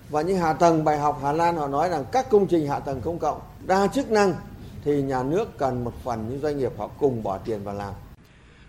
Và 0.10 0.22
những 0.22 0.38
hạ 0.38 0.54
tầng, 0.54 0.84
bài 0.84 0.98
học 0.98 1.20
Hà 1.24 1.32
Lan 1.32 1.56
họ 1.56 1.68
nói 1.68 1.90
rằng 1.90 2.06
các 2.12 2.30
công 2.30 2.48
trình 2.48 2.68
hạ 2.68 2.80
tầng 2.80 3.02
công 3.02 3.20
cộng 3.20 3.40
đa 3.66 3.88
chức 3.88 4.12
năng 4.12 4.34
thì 4.86 5.02
nhà 5.02 5.24
nước 5.24 5.58
cần 5.58 5.84
một 5.84 5.94
phần 6.04 6.30
những 6.30 6.42
doanh 6.42 6.58
nghiệp 6.58 6.72
họ 6.78 6.90
cùng 7.00 7.24
bỏ 7.24 7.38
tiền 7.38 7.64
vào 7.64 7.76
làm. 7.76 7.94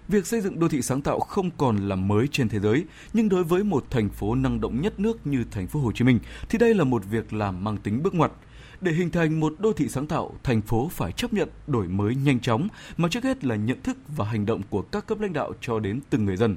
Việc 0.09 0.27
xây 0.27 0.41
dựng 0.41 0.59
đô 0.59 0.69
thị 0.69 0.83
sáng 0.83 1.03
tạo 1.03 1.21
không 1.21 1.51
còn 1.57 1.89
là 1.89 1.97
mới 1.97 2.29
trên 2.29 2.49
thế 2.49 2.61
giới, 2.61 2.85
nhưng 3.13 3.29
đối 3.29 3.45
với 3.45 3.65
một 3.65 3.85
thành 3.91 4.09
phố 4.09 4.35
năng 4.35 4.61
động 4.61 4.81
nhất 4.81 5.01
nước 5.01 5.27
như 5.27 5.45
thành 5.51 5.67
phố 5.67 5.81
Hồ 5.81 5.93
Chí 5.93 6.05
Minh 6.05 6.19
thì 6.49 6.59
đây 6.59 6.75
là 6.75 6.85
một 6.85 7.03
việc 7.11 7.33
làm 7.33 7.65
mang 7.65 7.77
tính 7.77 8.03
bước 8.03 8.15
ngoặt. 8.15 8.33
Để 8.81 8.93
hình 8.93 9.11
thành 9.11 9.41
một 9.41 9.55
đô 9.59 9.73
thị 9.73 9.89
sáng 9.89 10.07
tạo, 10.07 10.35
thành 10.43 10.63
phố 10.63 10.89
phải 10.93 11.13
chấp 11.13 11.33
nhận 11.33 11.49
đổi 11.67 11.89
mới 11.89 12.15
nhanh 12.15 12.41
chóng, 12.41 12.69
mà 12.97 13.09
trước 13.09 13.25
hết 13.25 13.45
là 13.45 13.57
nhận 13.57 13.83
thức 13.83 13.97
và 14.17 14.25
hành 14.25 14.47
động 14.47 14.63
của 14.71 14.83
các 14.83 15.07
cấp 15.07 15.21
lãnh 15.21 15.33
đạo 15.33 15.53
cho 15.61 15.79
đến 15.79 16.01
từng 16.11 16.25
người 16.25 16.37
dân. 16.37 16.57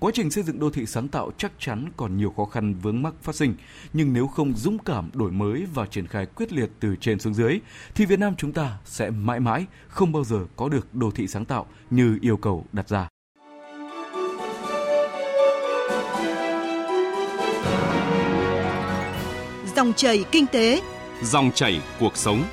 Quá 0.00 0.10
trình 0.14 0.30
xây 0.30 0.44
dựng 0.44 0.58
đô 0.58 0.70
thị 0.70 0.86
sáng 0.86 1.08
tạo 1.08 1.30
chắc 1.38 1.52
chắn 1.58 1.88
còn 1.96 2.16
nhiều 2.16 2.34
khó 2.36 2.44
khăn 2.44 2.74
vướng 2.74 3.02
mắc 3.02 3.14
phát 3.22 3.34
sinh, 3.34 3.54
nhưng 3.92 4.12
nếu 4.12 4.26
không 4.26 4.52
dũng 4.56 4.78
cảm 4.78 5.10
đổi 5.14 5.30
mới 5.30 5.66
và 5.74 5.86
triển 5.86 6.06
khai 6.06 6.26
quyết 6.26 6.52
liệt 6.52 6.70
từ 6.80 6.96
trên 7.00 7.18
xuống 7.18 7.34
dưới, 7.34 7.60
thì 7.94 8.04
Việt 8.04 8.18
Nam 8.18 8.34
chúng 8.38 8.52
ta 8.52 8.78
sẽ 8.84 9.10
mãi 9.10 9.40
mãi 9.40 9.66
không 9.88 10.12
bao 10.12 10.24
giờ 10.24 10.46
có 10.56 10.68
được 10.68 10.94
đô 10.94 11.10
thị 11.10 11.26
sáng 11.26 11.44
tạo 11.44 11.66
như 11.90 12.18
yêu 12.20 12.36
cầu 12.36 12.64
đặt 12.72 12.88
ra. 12.88 13.08
Dòng 19.76 19.92
chảy 19.96 20.24
kinh 20.30 20.46
tế, 20.46 20.82
dòng 21.22 21.50
chảy 21.54 21.80
cuộc 22.00 22.16
sống. 22.16 22.44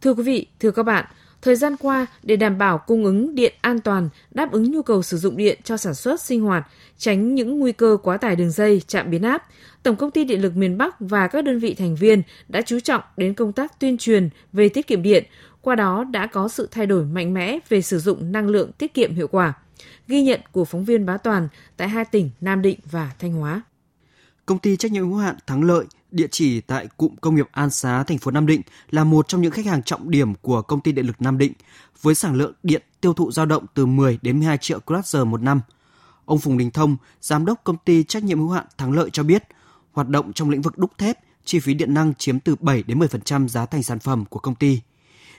Thưa 0.00 0.14
quý 0.14 0.22
vị, 0.22 0.46
thưa 0.60 0.70
các 0.70 0.82
bạn, 0.82 1.04
Thời 1.44 1.56
gian 1.56 1.76
qua, 1.76 2.06
để 2.22 2.36
đảm 2.36 2.58
bảo 2.58 2.78
cung 2.78 3.04
ứng 3.04 3.34
điện 3.34 3.54
an 3.60 3.80
toàn, 3.80 4.08
đáp 4.30 4.52
ứng 4.52 4.70
nhu 4.70 4.82
cầu 4.82 5.02
sử 5.02 5.16
dụng 5.16 5.36
điện 5.36 5.58
cho 5.64 5.76
sản 5.76 5.94
xuất 5.94 6.20
sinh 6.20 6.40
hoạt, 6.40 6.66
tránh 6.98 7.34
những 7.34 7.58
nguy 7.58 7.72
cơ 7.72 7.96
quá 8.02 8.16
tải 8.16 8.36
đường 8.36 8.50
dây, 8.50 8.82
chạm 8.86 9.10
biến 9.10 9.22
áp, 9.22 9.42
Tổng 9.82 9.96
công 9.96 10.10
ty 10.10 10.24
Điện 10.24 10.42
lực 10.42 10.56
miền 10.56 10.78
Bắc 10.78 10.96
và 11.00 11.28
các 11.28 11.44
đơn 11.44 11.58
vị 11.58 11.74
thành 11.74 11.96
viên 11.96 12.22
đã 12.48 12.62
chú 12.62 12.80
trọng 12.80 13.02
đến 13.16 13.34
công 13.34 13.52
tác 13.52 13.80
tuyên 13.80 13.98
truyền 13.98 14.28
về 14.52 14.68
tiết 14.68 14.86
kiệm 14.86 15.02
điện, 15.02 15.24
qua 15.60 15.74
đó 15.74 16.04
đã 16.04 16.26
có 16.26 16.48
sự 16.48 16.68
thay 16.70 16.86
đổi 16.86 17.04
mạnh 17.04 17.34
mẽ 17.34 17.58
về 17.68 17.82
sử 17.82 17.98
dụng 17.98 18.32
năng 18.32 18.48
lượng 18.48 18.72
tiết 18.72 18.94
kiệm 18.94 19.14
hiệu 19.14 19.28
quả. 19.28 19.52
Ghi 20.08 20.22
nhận 20.22 20.40
của 20.52 20.64
phóng 20.64 20.84
viên 20.84 21.06
Bá 21.06 21.16
Toàn 21.16 21.48
tại 21.76 21.88
hai 21.88 22.04
tỉnh 22.04 22.30
Nam 22.40 22.62
Định 22.62 22.78
và 22.90 23.10
Thanh 23.18 23.32
Hóa. 23.32 23.62
Công 24.46 24.58
ty 24.58 24.76
trách 24.76 24.92
nhiệm 24.92 25.08
hữu 25.08 25.18
hạn 25.18 25.36
Thắng 25.46 25.64
Lợi 25.64 25.84
địa 26.14 26.26
chỉ 26.30 26.60
tại 26.60 26.88
cụm 26.96 27.16
công 27.16 27.34
nghiệp 27.34 27.48
An 27.52 27.70
Xá, 27.70 28.02
thành 28.02 28.18
phố 28.18 28.30
Nam 28.30 28.46
Định 28.46 28.62
là 28.90 29.04
một 29.04 29.28
trong 29.28 29.42
những 29.42 29.50
khách 29.50 29.66
hàng 29.66 29.82
trọng 29.82 30.10
điểm 30.10 30.34
của 30.34 30.62
công 30.62 30.80
ty 30.80 30.92
điện 30.92 31.06
lực 31.06 31.22
Nam 31.22 31.38
Định 31.38 31.52
với 32.02 32.14
sản 32.14 32.34
lượng 32.34 32.52
điện 32.62 32.82
tiêu 33.00 33.14
thụ 33.14 33.32
dao 33.32 33.46
động 33.46 33.66
từ 33.74 33.86
10 33.86 34.18
đến 34.22 34.38
12 34.38 34.58
triệu 34.58 34.78
kWh 34.86 35.26
một 35.26 35.42
năm. 35.42 35.60
Ông 36.24 36.38
Phùng 36.38 36.58
Đình 36.58 36.70
Thông, 36.70 36.96
giám 37.20 37.44
đốc 37.44 37.64
công 37.64 37.76
ty 37.84 38.04
trách 38.04 38.24
nhiệm 38.24 38.38
hữu 38.38 38.48
hạn 38.48 38.66
Thắng 38.78 38.92
Lợi 38.92 39.10
cho 39.10 39.22
biết, 39.22 39.42
hoạt 39.92 40.08
động 40.08 40.32
trong 40.32 40.50
lĩnh 40.50 40.62
vực 40.62 40.78
đúc 40.78 40.98
thép, 40.98 41.18
chi 41.44 41.60
phí 41.60 41.74
điện 41.74 41.94
năng 41.94 42.14
chiếm 42.14 42.40
từ 42.40 42.56
7 42.60 42.82
đến 42.82 42.98
10% 42.98 43.48
giá 43.48 43.66
thành 43.66 43.82
sản 43.82 43.98
phẩm 43.98 44.24
của 44.24 44.38
công 44.38 44.54
ty. 44.54 44.80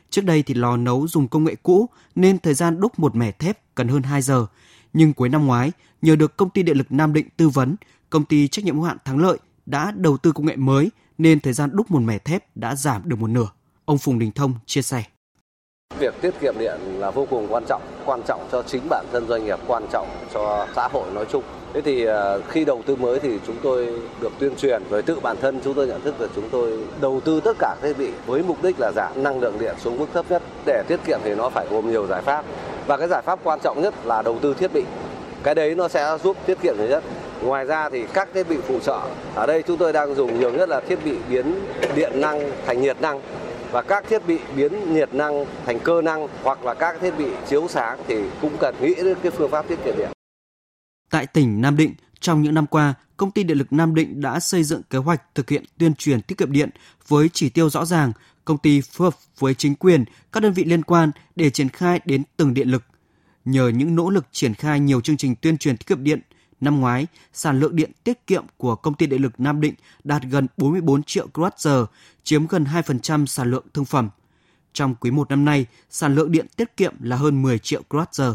Trước 0.09 0.25
đây 0.25 0.43
thì 0.43 0.53
lò 0.53 0.77
nấu 0.77 1.07
dùng 1.07 1.27
công 1.27 1.43
nghệ 1.43 1.55
cũ 1.63 1.89
nên 2.15 2.39
thời 2.39 2.53
gian 2.53 2.79
đúc 2.79 2.99
một 2.99 3.15
mẻ 3.15 3.31
thép 3.31 3.75
cần 3.75 3.87
hơn 3.87 4.03
2 4.03 4.21
giờ, 4.21 4.45
nhưng 4.93 5.13
cuối 5.13 5.29
năm 5.29 5.45
ngoái, 5.45 5.71
nhờ 6.01 6.15
được 6.15 6.37
công 6.37 6.49
ty 6.49 6.63
điện 6.63 6.77
lực 6.77 6.91
Nam 6.91 7.13
Định 7.13 7.27
tư 7.37 7.49
vấn, 7.49 7.75
công 8.09 8.25
ty 8.25 8.47
trách 8.47 8.65
nhiệm 8.65 8.75
hữu 8.75 8.83
hạn 8.83 8.97
Thắng 9.05 9.17
Lợi 9.17 9.37
đã 9.65 9.91
đầu 9.95 10.17
tư 10.17 10.31
công 10.31 10.45
nghệ 10.45 10.55
mới 10.55 10.91
nên 11.17 11.39
thời 11.39 11.53
gian 11.53 11.69
đúc 11.73 11.91
một 11.91 11.99
mẻ 11.99 12.17
thép 12.17 12.43
đã 12.55 12.75
giảm 12.75 13.01
được 13.05 13.19
một 13.19 13.29
nửa. 13.29 13.47
Ông 13.85 13.97
Phùng 13.97 14.19
Đình 14.19 14.31
Thông 14.31 14.53
chia 14.65 14.81
sẻ. 14.81 15.03
Việc 15.99 16.21
tiết 16.21 16.39
kiệm 16.41 16.55
điện 16.59 16.79
là 16.99 17.11
vô 17.11 17.27
cùng 17.29 17.47
quan 17.49 17.63
trọng, 17.67 17.81
quan 18.05 18.21
trọng 18.27 18.47
cho 18.51 18.63
chính 18.63 18.81
bản 18.89 19.05
thân 19.11 19.27
doanh 19.27 19.45
nghiệp, 19.45 19.59
quan 19.67 19.85
trọng 19.91 20.07
cho 20.33 20.67
xã 20.75 20.87
hội 20.87 21.11
nói 21.11 21.25
chung. 21.31 21.43
Thế 21.73 21.81
thì 21.81 22.05
à, 22.05 22.37
khi 22.49 22.65
đầu 22.65 22.81
tư 22.85 22.95
mới 22.95 23.19
thì 23.19 23.39
chúng 23.47 23.55
tôi 23.63 24.01
được 24.21 24.31
tuyên 24.39 24.55
truyền 24.55 24.83
với 24.89 25.01
tự 25.01 25.19
bản 25.19 25.37
thân 25.41 25.59
chúng 25.63 25.73
tôi 25.73 25.87
nhận 25.87 26.01
thức 26.01 26.21
là 26.21 26.27
chúng 26.35 26.49
tôi 26.49 26.79
đầu 27.01 27.21
tư 27.25 27.39
tất 27.39 27.57
cả 27.59 27.75
thiết 27.81 27.93
bị 27.97 28.11
với 28.25 28.43
mục 28.43 28.63
đích 28.63 28.75
là 28.79 28.91
giảm 28.95 29.23
năng 29.23 29.39
lượng 29.39 29.59
điện 29.59 29.75
xuống 29.83 29.99
mức 29.99 30.05
thấp 30.13 30.25
nhất. 30.29 30.41
Để 30.65 30.83
tiết 30.87 30.99
kiệm 31.05 31.19
thì 31.23 31.35
nó 31.35 31.49
phải 31.49 31.67
gồm 31.69 31.91
nhiều 31.91 32.07
giải 32.07 32.21
pháp. 32.21 32.45
Và 32.87 32.97
cái 32.97 33.07
giải 33.07 33.21
pháp 33.25 33.39
quan 33.43 33.59
trọng 33.63 33.81
nhất 33.81 33.93
là 34.05 34.21
đầu 34.21 34.39
tư 34.41 34.53
thiết 34.53 34.73
bị. 34.73 34.83
Cái 35.43 35.55
đấy 35.55 35.75
nó 35.75 35.87
sẽ 35.87 36.17
giúp 36.23 36.37
tiết 36.45 36.61
kiệm 36.61 36.75
nhiều 36.77 36.87
nhất. 36.87 37.03
Ngoài 37.41 37.65
ra 37.65 37.89
thì 37.89 38.05
các 38.13 38.29
thiết 38.33 38.43
bị 38.49 38.57
phụ 38.67 38.79
trợ, 38.79 39.09
ở 39.35 39.45
đây 39.45 39.63
chúng 39.67 39.77
tôi 39.77 39.93
đang 39.93 40.15
dùng 40.15 40.39
nhiều 40.39 40.51
nhất 40.51 40.69
là 40.69 40.81
thiết 40.87 40.99
bị 41.05 41.17
biến 41.29 41.55
điện 41.95 42.21
năng 42.21 42.51
thành 42.65 42.81
nhiệt 42.81 43.01
năng 43.01 43.21
và 43.71 43.81
các 43.81 44.05
thiết 44.09 44.27
bị 44.27 44.39
biến 44.55 44.93
nhiệt 44.93 45.13
năng 45.13 45.45
thành 45.65 45.79
cơ 45.79 46.01
năng 46.01 46.27
hoặc 46.43 46.65
là 46.65 46.73
các 46.73 46.97
thiết 47.01 47.11
bị 47.17 47.25
chiếu 47.49 47.67
sáng 47.67 47.99
thì 48.07 48.15
cũng 48.41 48.57
cần 48.59 48.75
nghĩ 48.81 48.95
đến 48.95 49.17
cái 49.23 49.31
phương 49.31 49.51
pháp 49.51 49.67
tiết 49.67 49.79
kiệm 49.85 49.97
điện. 49.97 50.09
Tại 51.09 51.27
tỉnh 51.27 51.61
Nam 51.61 51.77
Định, 51.77 51.93
trong 52.19 52.41
những 52.41 52.53
năm 52.53 52.67
qua, 52.67 52.93
công 53.17 53.31
ty 53.31 53.43
điện 53.43 53.57
lực 53.57 53.73
Nam 53.73 53.95
Định 53.95 54.21
đã 54.21 54.39
xây 54.39 54.63
dựng 54.63 54.81
kế 54.89 54.97
hoạch 54.97 55.35
thực 55.35 55.49
hiện 55.49 55.63
tuyên 55.77 55.95
truyền 55.95 56.21
tiết 56.21 56.37
kiệm 56.37 56.51
điện 56.51 56.69
với 57.07 57.29
chỉ 57.33 57.49
tiêu 57.49 57.69
rõ 57.69 57.85
ràng, 57.85 58.11
công 58.45 58.57
ty 58.57 58.81
phối 58.81 59.05
hợp 59.05 59.13
với 59.39 59.53
chính 59.53 59.75
quyền, 59.75 60.05
các 60.31 60.43
đơn 60.43 60.53
vị 60.53 60.63
liên 60.63 60.83
quan 60.83 61.11
để 61.35 61.49
triển 61.49 61.69
khai 61.69 61.99
đến 62.05 62.23
từng 62.37 62.53
điện 62.53 62.69
lực. 62.69 62.83
Nhờ 63.45 63.67
những 63.67 63.95
nỗ 63.95 64.09
lực 64.09 64.25
triển 64.31 64.53
khai 64.53 64.79
nhiều 64.79 65.01
chương 65.01 65.17
trình 65.17 65.35
tuyên 65.41 65.57
truyền 65.57 65.77
tiết 65.77 65.87
kiệm 65.87 66.03
điện, 66.03 66.21
Năm 66.65 66.79
ngoái, 66.79 67.07
sản 67.33 67.59
lượng 67.59 67.75
điện 67.75 67.91
tiết 68.03 68.27
kiệm 68.27 68.45
của 68.57 68.75
công 68.75 68.93
ty 68.93 69.05
điện 69.07 69.21
lực 69.21 69.39
Nam 69.39 69.61
Định 69.61 69.73
đạt 70.03 70.23
gần 70.23 70.47
44 70.57 71.03
triệu 71.03 71.27
kWh, 71.33 71.85
chiếm 72.23 72.47
gần 72.47 72.63
2% 72.63 73.25
sản 73.25 73.51
lượng 73.51 73.65
thương 73.73 73.85
phẩm. 73.85 74.09
Trong 74.73 74.95
quý 74.95 75.11
1 75.11 75.29
năm 75.29 75.45
nay, 75.45 75.65
sản 75.89 76.15
lượng 76.15 76.31
điện 76.31 76.45
tiết 76.55 76.77
kiệm 76.77 76.93
là 76.99 77.15
hơn 77.15 77.41
10 77.41 77.59
triệu 77.59 77.81
kWh. 77.89 78.33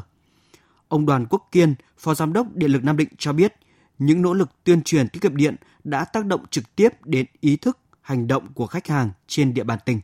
Ông 0.88 1.06
Đoàn 1.06 1.26
Quốc 1.30 1.48
Kiên, 1.52 1.74
Phó 1.98 2.14
Giám 2.14 2.32
đốc 2.32 2.46
Điện 2.54 2.70
lực 2.70 2.84
Nam 2.84 2.96
Định 2.96 3.08
cho 3.18 3.32
biết, 3.32 3.54
những 3.98 4.22
nỗ 4.22 4.34
lực 4.34 4.50
tuyên 4.64 4.82
truyền 4.82 5.08
tiết 5.08 5.22
kiệm 5.22 5.36
điện 5.36 5.56
đã 5.84 6.04
tác 6.04 6.26
động 6.26 6.44
trực 6.50 6.76
tiếp 6.76 6.88
đến 7.04 7.26
ý 7.40 7.56
thức, 7.56 7.78
hành 8.00 8.26
động 8.26 8.52
của 8.54 8.66
khách 8.66 8.86
hàng 8.86 9.10
trên 9.26 9.54
địa 9.54 9.64
bàn 9.64 9.78
tỉnh. 9.84 10.00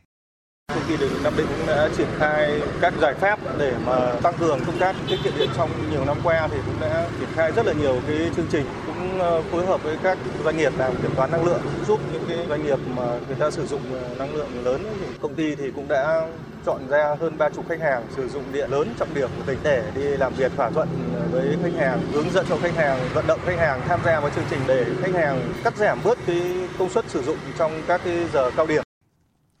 Công 0.73 0.83
ty 0.87 0.97
điện 0.97 1.09
lực 1.11 1.19
Nam 1.23 1.33
Định 1.37 1.47
cũng 1.57 1.67
đã 1.67 1.89
triển 1.97 2.07
khai 2.17 2.61
các 2.81 2.93
giải 3.01 3.13
pháp 3.13 3.39
để 3.57 3.73
mà 3.85 4.13
tăng 4.23 4.33
cường 4.39 4.59
công 4.65 4.77
tác 4.79 4.95
tiết 5.07 5.15
kiệm 5.23 5.33
điện 5.37 5.49
trong 5.57 5.69
nhiều 5.91 6.05
năm 6.05 6.17
qua 6.23 6.47
thì 6.51 6.57
cũng 6.65 6.75
đã 6.81 7.07
triển 7.19 7.29
khai 7.35 7.51
rất 7.51 7.65
là 7.65 7.73
nhiều 7.73 7.99
cái 8.07 8.29
chương 8.35 8.45
trình, 8.51 8.65
cũng 8.87 9.19
ờ, 9.19 9.41
phối 9.41 9.65
hợp 9.65 9.83
với 9.83 9.97
các 10.03 10.17
doanh 10.43 10.57
nghiệp 10.57 10.73
làm 10.77 10.95
kiểm 11.01 11.11
toán 11.15 11.31
năng 11.31 11.45
lượng, 11.45 11.61
giúp 11.87 11.99
những 12.13 12.23
cái 12.27 12.37
doanh 12.49 12.65
nghiệp 12.65 12.79
mà 12.95 13.03
người 13.27 13.35
ta 13.39 13.51
sử 13.51 13.65
dụng 13.67 13.81
ờ, 13.93 14.15
năng 14.19 14.35
lượng 14.35 14.49
lớn 14.63 14.83
thì 14.99 15.05
công 15.21 15.35
ty 15.35 15.55
thì 15.55 15.71
cũng 15.75 15.87
đã 15.87 16.27
chọn 16.65 16.81
ra 16.89 17.15
hơn 17.19 17.37
ba 17.37 17.49
chục 17.49 17.69
khách 17.69 17.81
hàng 17.81 18.03
sử 18.15 18.29
dụng 18.29 18.43
điện 18.53 18.71
lớn 18.71 18.93
trọng 18.99 19.13
điểm 19.13 19.29
của 19.37 19.43
tỉnh 19.45 19.59
để 19.63 19.83
đi 19.95 20.01
làm 20.01 20.33
việc 20.33 20.51
thỏa 20.57 20.69
thuận 20.69 20.87
ờ, 21.15 21.21
với 21.31 21.57
khách 21.63 21.79
hàng, 21.79 21.99
hướng 22.13 22.29
dẫn 22.33 22.45
cho 22.49 22.57
khách 22.61 22.75
hàng, 22.75 22.99
vận 23.13 23.27
động 23.27 23.39
khách 23.45 23.59
hàng 23.59 23.81
tham 23.87 23.99
gia 24.05 24.19
vào 24.19 24.29
chương 24.35 24.45
trình 24.49 24.59
để 24.67 24.85
khách 25.01 25.13
hàng 25.15 25.41
cắt 25.63 25.77
giảm 25.77 25.99
bớt 26.03 26.17
cái 26.27 26.41
công 26.79 26.89
suất 26.89 27.05
sử 27.09 27.21
dụng 27.23 27.37
trong 27.57 27.71
các 27.87 28.01
cái 28.05 28.25
giờ 28.33 28.51
cao 28.57 28.65
điểm. 28.65 28.86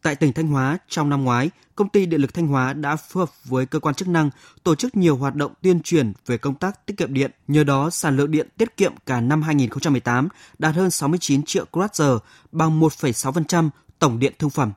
Tại 0.01 0.15
tỉnh 0.15 0.33
Thanh 0.33 0.47
Hóa, 0.47 0.77
trong 0.87 1.09
năm 1.09 1.23
ngoái, 1.23 1.49
công 1.75 1.89
ty 1.89 2.05
Điện 2.05 2.21
lực 2.21 2.33
Thanh 2.33 2.47
Hóa 2.47 2.73
đã 2.73 2.95
phối 2.95 3.21
hợp 3.21 3.29
với 3.45 3.65
cơ 3.65 3.79
quan 3.79 3.95
chức 3.95 4.07
năng 4.07 4.29
tổ 4.63 4.75
chức 4.75 4.97
nhiều 4.97 5.17
hoạt 5.17 5.35
động 5.35 5.53
tuyên 5.61 5.81
truyền 5.81 6.13
về 6.25 6.37
công 6.37 6.55
tác 6.55 6.85
tiết 6.85 6.97
kiệm 6.97 7.13
điện. 7.13 7.31
Nhờ 7.47 7.63
đó, 7.63 7.89
sản 7.89 8.17
lượng 8.17 8.31
điện 8.31 8.47
tiết 8.57 8.77
kiệm 8.77 8.93
cả 9.05 9.21
năm 9.21 9.41
2018 9.41 10.27
đạt 10.59 10.75
hơn 10.75 10.91
69 10.91 11.43
triệu 11.43 11.65
kWh, 11.71 12.19
bằng 12.51 12.79
1,6% 12.79 13.69
tổng 13.99 14.19
điện 14.19 14.33
thương 14.39 14.49
phẩm. 14.49 14.71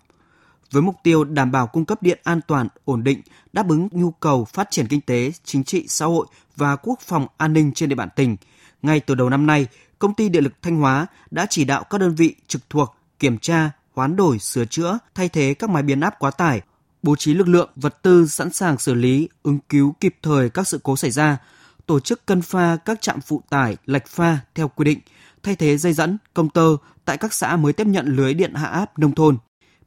Với 0.70 0.82
mục 0.82 0.96
tiêu 1.02 1.24
đảm 1.24 1.52
bảo 1.52 1.66
cung 1.66 1.84
cấp 1.84 2.02
điện 2.02 2.18
an 2.24 2.40
toàn, 2.46 2.68
ổn 2.84 3.04
định, 3.04 3.22
đáp 3.52 3.68
ứng 3.68 3.88
nhu 3.92 4.10
cầu 4.10 4.44
phát 4.44 4.70
triển 4.70 4.86
kinh 4.86 5.00
tế, 5.00 5.32
chính 5.44 5.64
trị, 5.64 5.84
xã 5.88 6.06
hội 6.06 6.26
và 6.56 6.76
quốc 6.76 7.00
phòng 7.00 7.26
an 7.36 7.52
ninh 7.52 7.72
trên 7.74 7.88
địa 7.88 7.94
bàn 7.94 8.08
tỉnh, 8.16 8.36
ngay 8.82 9.00
từ 9.00 9.14
đầu 9.14 9.30
năm 9.30 9.46
nay, 9.46 9.66
công 9.98 10.14
ty 10.14 10.28
Điện 10.28 10.44
lực 10.44 10.52
Thanh 10.62 10.76
Hóa 10.76 11.06
đã 11.30 11.46
chỉ 11.50 11.64
đạo 11.64 11.84
các 11.84 11.98
đơn 11.98 12.14
vị 12.14 12.34
trực 12.46 12.70
thuộc 12.70 12.96
kiểm 13.18 13.38
tra, 13.38 13.70
hoán 14.00 14.16
đổi, 14.16 14.38
sửa 14.38 14.64
chữa, 14.64 14.98
thay 15.14 15.28
thế 15.28 15.54
các 15.54 15.70
máy 15.70 15.82
biến 15.82 16.00
áp 16.00 16.14
quá 16.18 16.30
tải, 16.30 16.60
bố 17.02 17.16
trí 17.16 17.34
lực 17.34 17.48
lượng, 17.48 17.70
vật 17.76 18.02
tư 18.02 18.26
sẵn 18.26 18.52
sàng 18.52 18.78
xử 18.78 18.94
lý, 18.94 19.28
ứng 19.42 19.58
cứu 19.68 19.94
kịp 20.00 20.14
thời 20.22 20.50
các 20.50 20.68
sự 20.68 20.80
cố 20.82 20.96
xảy 20.96 21.10
ra, 21.10 21.38
tổ 21.86 22.00
chức 22.00 22.26
cân 22.26 22.42
pha 22.42 22.76
các 22.76 23.00
trạm 23.00 23.20
phụ 23.20 23.42
tải, 23.50 23.76
lạch 23.86 24.06
pha 24.06 24.38
theo 24.54 24.68
quy 24.68 24.84
định, 24.84 24.98
thay 25.42 25.56
thế 25.56 25.76
dây 25.76 25.92
dẫn, 25.92 26.18
công 26.34 26.50
tơ 26.50 26.76
tại 27.04 27.16
các 27.16 27.32
xã 27.32 27.56
mới 27.56 27.72
tiếp 27.72 27.86
nhận 27.86 28.16
lưới 28.16 28.34
điện 28.34 28.54
hạ 28.54 28.66
áp 28.66 28.98
nông 28.98 29.14
thôn. 29.14 29.38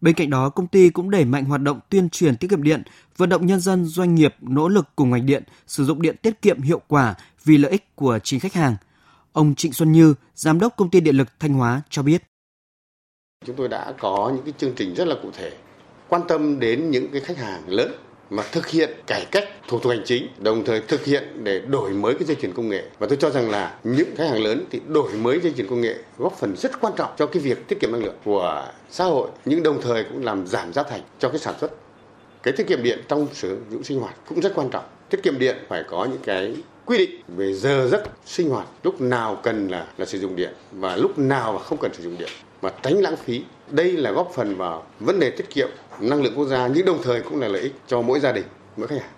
Bên 0.02 0.16
cạnh 0.16 0.30
đó, 0.30 0.50
công 0.50 0.68
ty 0.68 0.90
cũng 0.90 1.10
đẩy 1.10 1.26
mạnh 1.26 1.46
hoạt 1.46 1.62
động 1.62 1.80
tuyên 1.90 2.10
truyền 2.10 2.38
tiết 2.38 2.48
kiệm 2.50 2.64
điện, 2.64 2.84
vận 3.18 3.30
động 3.30 3.46
nhân 3.46 3.60
dân, 3.60 3.86
doanh 3.86 4.16
nghiệp 4.16 4.36
nỗ 4.42 4.68
lực 4.68 4.88
cùng 4.96 5.10
ngành 5.10 5.26
điện 5.26 5.44
sử 5.68 5.86
dụng 5.86 6.02
điện 6.02 6.16
tiết 6.22 6.42
kiệm 6.42 6.62
hiệu 6.62 6.82
quả 6.88 7.16
vì 7.44 7.58
lợi 7.58 7.72
ích 7.72 7.96
của 7.96 8.20
chính 8.24 8.40
khách 8.40 8.54
hàng. 8.54 8.76
Ông 9.32 9.56
Trịnh 9.56 9.74
Xuân 9.74 9.92
Như, 9.92 10.14
giám 10.36 10.60
đốc 10.60 10.74
công 10.78 10.90
ty 10.90 11.00
điện 11.00 11.16
lực 11.16 11.30
Thanh 11.40 11.54
Hóa 11.54 11.82
cho 11.90 12.04
biết. 12.04 12.24
Chúng 13.46 13.56
tôi 13.56 13.68
đã 13.68 13.94
có 14.00 14.32
những 14.36 14.44
cái 14.46 14.54
chương 14.58 14.74
trình 14.76 14.94
rất 14.94 15.08
là 15.08 15.16
cụ 15.24 15.30
thể, 15.34 15.52
quan 16.10 16.22
tâm 16.28 16.60
đến 16.60 16.92
những 16.92 17.08
cái 17.12 17.22
khách 17.22 17.38
hàng 17.38 17.62
lớn 17.68 17.92
mà 18.30 18.44
thực 18.52 18.68
hiện 18.68 18.90
cải 19.08 19.26
cách 19.32 19.50
thủ 19.68 19.80
tục 19.80 19.90
hành 19.90 20.02
chính, 20.06 20.28
đồng 20.38 20.66
thời 20.66 20.82
thực 20.82 21.06
hiện 21.06 21.44
để 21.44 21.60
đổi 21.60 21.92
mới 21.92 22.14
cái 22.14 22.24
dây 22.24 22.36
chuyền 22.42 22.54
công 22.54 22.70
nghệ. 22.70 22.84
Và 23.00 23.08
tôi 23.08 23.18
cho 23.22 23.30
rằng 23.30 23.50
là 23.50 23.76
những 23.84 24.16
khách 24.16 24.30
hàng 24.30 24.44
lớn 24.44 24.66
thì 24.72 24.82
đổi 24.88 25.14
mới 25.14 25.40
dây 25.40 25.54
chuyền 25.58 25.68
công 25.68 25.82
nghệ 25.82 25.96
góp 26.18 26.34
phần 26.40 26.56
rất 26.58 26.82
quan 26.82 26.94
trọng 26.98 27.10
cho 27.18 27.26
cái 27.26 27.44
việc 27.44 27.68
tiết 27.68 27.80
kiệm 27.80 27.92
năng 27.92 28.04
lượng 28.04 28.18
của 28.26 28.68
xã 28.90 29.04
hội, 29.04 29.30
nhưng 29.46 29.64
đồng 29.64 29.82
thời 29.82 30.04
cũng 30.04 30.24
làm 30.24 30.48
giảm 30.48 30.74
giá 30.74 30.84
thành 30.84 31.02
cho 31.20 31.30
cái 31.30 31.40
sản 31.40 31.54
xuất. 31.62 31.72
Cái 32.44 32.54
tiết 32.58 32.68
kiệm 32.68 32.84
điện 32.84 33.00
trong 33.08 33.28
sử 33.34 33.58
dụng 33.72 33.84
sinh 33.84 34.00
hoạt 34.00 34.16
cũng 34.30 34.42
rất 34.42 34.52
quan 34.56 34.70
trọng. 34.70 34.86
Tiết 35.10 35.24
kiệm 35.24 35.40
điện 35.40 35.58
phải 35.68 35.84
có 35.90 36.06
những 36.06 36.22
cái 36.24 36.56
quy 36.86 36.98
định 36.98 37.22
về 37.28 37.54
giờ 37.54 37.88
giấc 37.92 38.04
sinh 38.26 38.50
hoạt, 38.50 38.68
lúc 38.84 39.02
nào 39.02 39.40
cần 39.44 39.68
là 39.68 39.88
là 39.98 40.06
sử 40.06 40.20
dụng 40.20 40.36
điện 40.36 40.54
và 40.72 40.96
lúc 40.96 41.20
nào 41.20 41.54
mà 41.54 41.60
không 41.60 41.78
cần 41.78 41.94
sử 41.94 42.04
dụng 42.04 42.18
điện 42.20 42.30
và 42.64 42.72
tránh 42.84 43.02
lãng 43.02 43.16
phí. 43.26 43.44
Đây 43.72 43.92
là 43.92 44.12
góp 44.12 44.32
phần 44.36 44.58
vào 44.58 44.84
vấn 45.00 45.20
đề 45.20 45.30
tiết 45.30 45.50
kiệm 45.50 45.70
năng 46.00 46.22
lượng 46.22 46.34
quốc 46.36 46.46
gia 46.46 46.68
nhưng 46.68 46.86
đồng 46.86 47.00
thời 47.04 47.22
cũng 47.22 47.40
là 47.40 47.48
lợi 47.48 47.62
ích 47.62 47.76
cho 47.88 48.02
mỗi 48.02 48.20
gia 48.20 48.32
đình, 48.32 48.46
mỗi 48.78 48.88
khách 48.88 49.02
hàng. 49.02 49.12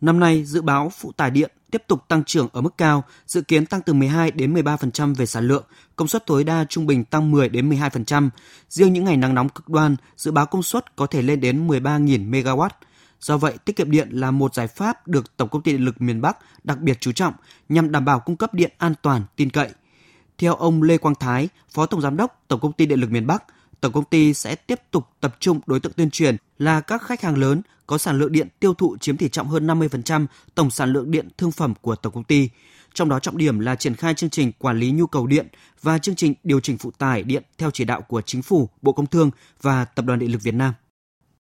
Năm 0.00 0.20
nay, 0.20 0.44
dự 0.44 0.62
báo 0.62 0.92
phụ 0.96 1.12
tải 1.12 1.30
điện 1.30 1.50
tiếp 1.70 1.82
tục 1.88 2.00
tăng 2.08 2.24
trưởng 2.24 2.48
ở 2.52 2.60
mức 2.60 2.74
cao, 2.78 3.04
dự 3.26 3.42
kiến 3.42 3.66
tăng 3.66 3.80
từ 3.82 3.92
12 3.92 4.30
đến 4.30 4.54
13% 4.54 5.14
về 5.14 5.26
sản 5.26 5.48
lượng, 5.48 5.64
công 5.96 6.08
suất 6.08 6.26
tối 6.26 6.44
đa 6.44 6.64
trung 6.68 6.86
bình 6.86 7.04
tăng 7.04 7.30
10 7.30 7.48
đến 7.48 7.70
12%. 7.70 8.30
Riêng 8.68 8.92
những 8.92 9.04
ngày 9.04 9.16
nắng 9.16 9.34
nóng 9.34 9.48
cực 9.48 9.68
đoan, 9.68 9.96
dự 10.16 10.30
báo 10.30 10.46
công 10.46 10.62
suất 10.62 10.96
có 10.96 11.06
thể 11.06 11.22
lên 11.22 11.40
đến 11.40 11.68
13.000 11.68 12.30
MW. 12.30 12.68
Do 13.20 13.36
vậy, 13.36 13.54
tiết 13.64 13.76
kiệm 13.76 13.90
điện 13.90 14.08
là 14.10 14.30
một 14.30 14.54
giải 14.54 14.66
pháp 14.66 15.08
được 15.08 15.36
Tổng 15.36 15.48
công 15.48 15.62
ty 15.62 15.72
Điện 15.72 15.84
lực 15.84 16.00
miền 16.00 16.20
Bắc 16.20 16.38
đặc 16.64 16.78
biệt 16.78 17.00
chú 17.00 17.12
trọng 17.12 17.34
nhằm 17.68 17.92
đảm 17.92 18.04
bảo 18.04 18.20
cung 18.20 18.36
cấp 18.36 18.54
điện 18.54 18.72
an 18.78 18.94
toàn, 19.02 19.22
tin 19.36 19.50
cậy. 19.50 19.70
Theo 20.42 20.54
ông 20.54 20.82
Lê 20.82 20.98
Quang 20.98 21.14
Thái, 21.14 21.48
Phó 21.70 21.86
Tổng 21.86 22.00
Giám 22.00 22.16
đốc 22.16 22.42
Tổng 22.48 22.60
Công 22.60 22.72
ty 22.72 22.86
Điện 22.86 23.00
lực 23.00 23.10
miền 23.10 23.26
Bắc, 23.26 23.44
Tổng 23.80 23.92
Công 23.92 24.04
ty 24.04 24.34
sẽ 24.34 24.54
tiếp 24.54 24.80
tục 24.90 25.04
tập 25.20 25.36
trung 25.40 25.60
đối 25.66 25.80
tượng 25.80 25.92
tuyên 25.92 26.10
truyền 26.10 26.36
là 26.58 26.80
các 26.80 27.02
khách 27.02 27.22
hàng 27.22 27.38
lớn 27.38 27.62
có 27.86 27.98
sản 27.98 28.18
lượng 28.18 28.32
điện 28.32 28.48
tiêu 28.60 28.74
thụ 28.74 28.96
chiếm 29.00 29.16
tỷ 29.16 29.28
trọng 29.28 29.48
hơn 29.48 29.66
50% 29.66 30.26
tổng 30.54 30.70
sản 30.70 30.92
lượng 30.92 31.10
điện 31.10 31.28
thương 31.38 31.50
phẩm 31.50 31.74
của 31.80 31.96
Tổng 31.96 32.12
Công 32.12 32.24
ty. 32.24 32.48
Trong 32.94 33.08
đó 33.08 33.18
trọng 33.18 33.36
điểm 33.36 33.58
là 33.58 33.74
triển 33.74 33.94
khai 33.94 34.14
chương 34.14 34.30
trình 34.30 34.52
quản 34.58 34.78
lý 34.78 34.90
nhu 34.90 35.06
cầu 35.06 35.26
điện 35.26 35.46
và 35.82 35.98
chương 35.98 36.14
trình 36.14 36.34
điều 36.44 36.60
chỉnh 36.60 36.78
phụ 36.78 36.90
tải 36.98 37.22
điện 37.22 37.42
theo 37.58 37.70
chỉ 37.70 37.84
đạo 37.84 38.00
của 38.00 38.22
Chính 38.22 38.42
phủ, 38.42 38.68
Bộ 38.82 38.92
Công 38.92 39.06
Thương 39.06 39.30
và 39.62 39.84
Tập 39.84 40.04
đoàn 40.04 40.18
Điện 40.18 40.32
lực 40.32 40.42
Việt 40.42 40.54
Nam. 40.54 40.74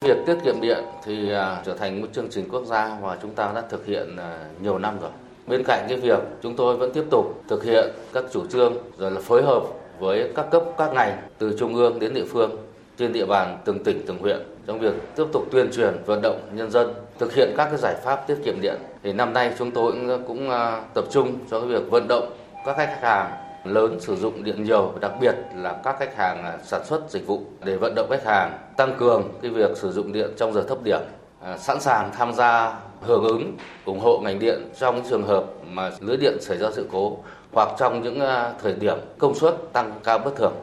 Việc 0.05 0.17
tiết 0.27 0.35
kiệm 0.45 0.61
điện 0.61 0.83
thì 1.05 1.31
à, 1.31 1.63
trở 1.65 1.77
thành 1.77 2.01
một 2.01 2.07
chương 2.13 2.27
trình 2.31 2.49
quốc 2.49 2.65
gia 2.65 2.99
và 3.01 3.17
chúng 3.21 3.35
ta 3.35 3.51
đã 3.55 3.61
thực 3.69 3.85
hiện 3.85 4.15
à, 4.15 4.49
nhiều 4.61 4.77
năm 4.77 4.99
rồi. 4.99 5.11
Bên 5.49 5.63
cạnh 5.63 5.85
cái 5.89 5.97
việc 5.97 6.19
chúng 6.43 6.55
tôi 6.55 6.77
vẫn 6.77 6.91
tiếp 6.93 7.03
tục 7.11 7.43
thực 7.47 7.63
hiện 7.63 7.89
các 8.13 8.23
chủ 8.33 8.47
trương 8.47 8.73
rồi 8.97 9.11
là 9.11 9.21
phối 9.21 9.43
hợp 9.43 9.63
với 9.99 10.31
các 10.35 10.45
cấp 10.51 10.63
các 10.77 10.93
ngành 10.93 11.17
từ 11.37 11.55
trung 11.59 11.75
ương 11.75 11.99
đến 11.99 12.13
địa 12.13 12.25
phương 12.31 12.57
trên 12.97 13.13
địa 13.13 13.25
bàn 13.25 13.57
từng 13.65 13.83
tỉnh 13.83 14.01
từng 14.07 14.17
huyện 14.17 14.39
trong 14.67 14.79
việc 14.79 14.93
tiếp 15.15 15.25
tục 15.33 15.43
tuyên 15.51 15.71
truyền 15.71 15.93
vận 16.05 16.21
động 16.21 16.39
nhân 16.53 16.71
dân 16.71 16.93
thực 17.19 17.33
hiện 17.33 17.53
các 17.57 17.65
cái 17.65 17.77
giải 17.77 17.95
pháp 18.03 18.27
tiết 18.27 18.35
kiệm 18.45 18.61
điện. 18.61 18.75
Thì 19.03 19.13
năm 19.13 19.33
nay 19.33 19.53
chúng 19.57 19.71
tôi 19.71 19.91
cũng, 19.91 20.23
cũng 20.27 20.49
à, 20.49 20.81
tập 20.93 21.05
trung 21.11 21.35
cho 21.51 21.59
cái 21.59 21.69
việc 21.69 21.91
vận 21.91 22.07
động 22.07 22.29
các 22.65 22.77
khách 22.77 23.01
hàng 23.01 23.31
lớn 23.63 23.99
sử 23.99 24.15
dụng 24.15 24.43
điện 24.43 24.63
nhiều 24.63 24.93
đặc 25.01 25.11
biệt 25.21 25.35
là 25.55 25.81
các 25.83 25.95
khách 25.99 26.15
hàng 26.15 26.43
à, 26.43 26.57
sản 26.63 26.81
xuất 26.85 27.09
dịch 27.09 27.27
vụ 27.27 27.41
để 27.65 27.75
vận 27.75 27.95
động 27.95 28.07
khách 28.09 28.25
hàng 28.25 28.57
tăng 28.77 28.95
cường 28.99 29.23
cái 29.41 29.51
việc 29.51 29.77
sử 29.77 29.91
dụng 29.91 30.13
điện 30.13 30.29
trong 30.37 30.53
giờ 30.53 30.63
thấp 30.69 30.77
điểm 30.83 31.01
à, 31.41 31.57
sẵn 31.57 31.79
sàng 31.79 32.11
tham 32.17 32.33
gia 32.33 32.75
hưởng 33.01 33.23
ứng 33.23 33.57
ủng 33.85 33.99
hộ 33.99 34.19
ngành 34.23 34.39
điện 34.39 34.59
trong 34.79 35.03
trường 35.09 35.23
hợp 35.23 35.45
mà 35.67 35.91
lưới 35.99 36.17
điện 36.17 36.37
xảy 36.41 36.57
ra 36.57 36.67
sự 36.75 36.87
cố 36.91 37.17
hoặc 37.51 37.69
trong 37.79 38.03
những 38.03 38.19
à, 38.19 38.53
thời 38.61 38.73
điểm 38.73 38.97
công 39.17 39.35
suất 39.35 39.55
tăng 39.73 39.99
cao 40.03 40.19
bất 40.19 40.31
thường. 40.37 40.53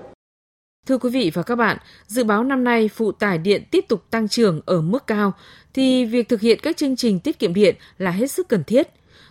Thưa 0.86 0.98
quý 0.98 1.10
vị 1.10 1.30
và 1.34 1.42
các 1.42 1.56
bạn, 1.56 1.78
dự 2.06 2.24
báo 2.24 2.44
năm 2.44 2.64
nay 2.64 2.88
phụ 2.88 3.12
tải 3.12 3.38
điện 3.38 3.62
tiếp 3.70 3.84
tục 3.88 4.04
tăng 4.10 4.28
trưởng 4.28 4.60
ở 4.66 4.80
mức 4.80 5.06
cao 5.06 5.32
thì 5.74 6.04
việc 6.04 6.28
thực 6.28 6.40
hiện 6.40 6.58
các 6.62 6.76
chương 6.76 6.96
trình 6.96 7.20
tiết 7.20 7.38
kiệm 7.38 7.54
điện 7.54 7.74
là 7.98 8.10
hết 8.10 8.30
sức 8.30 8.48
cần 8.48 8.64
thiết. 8.64 8.88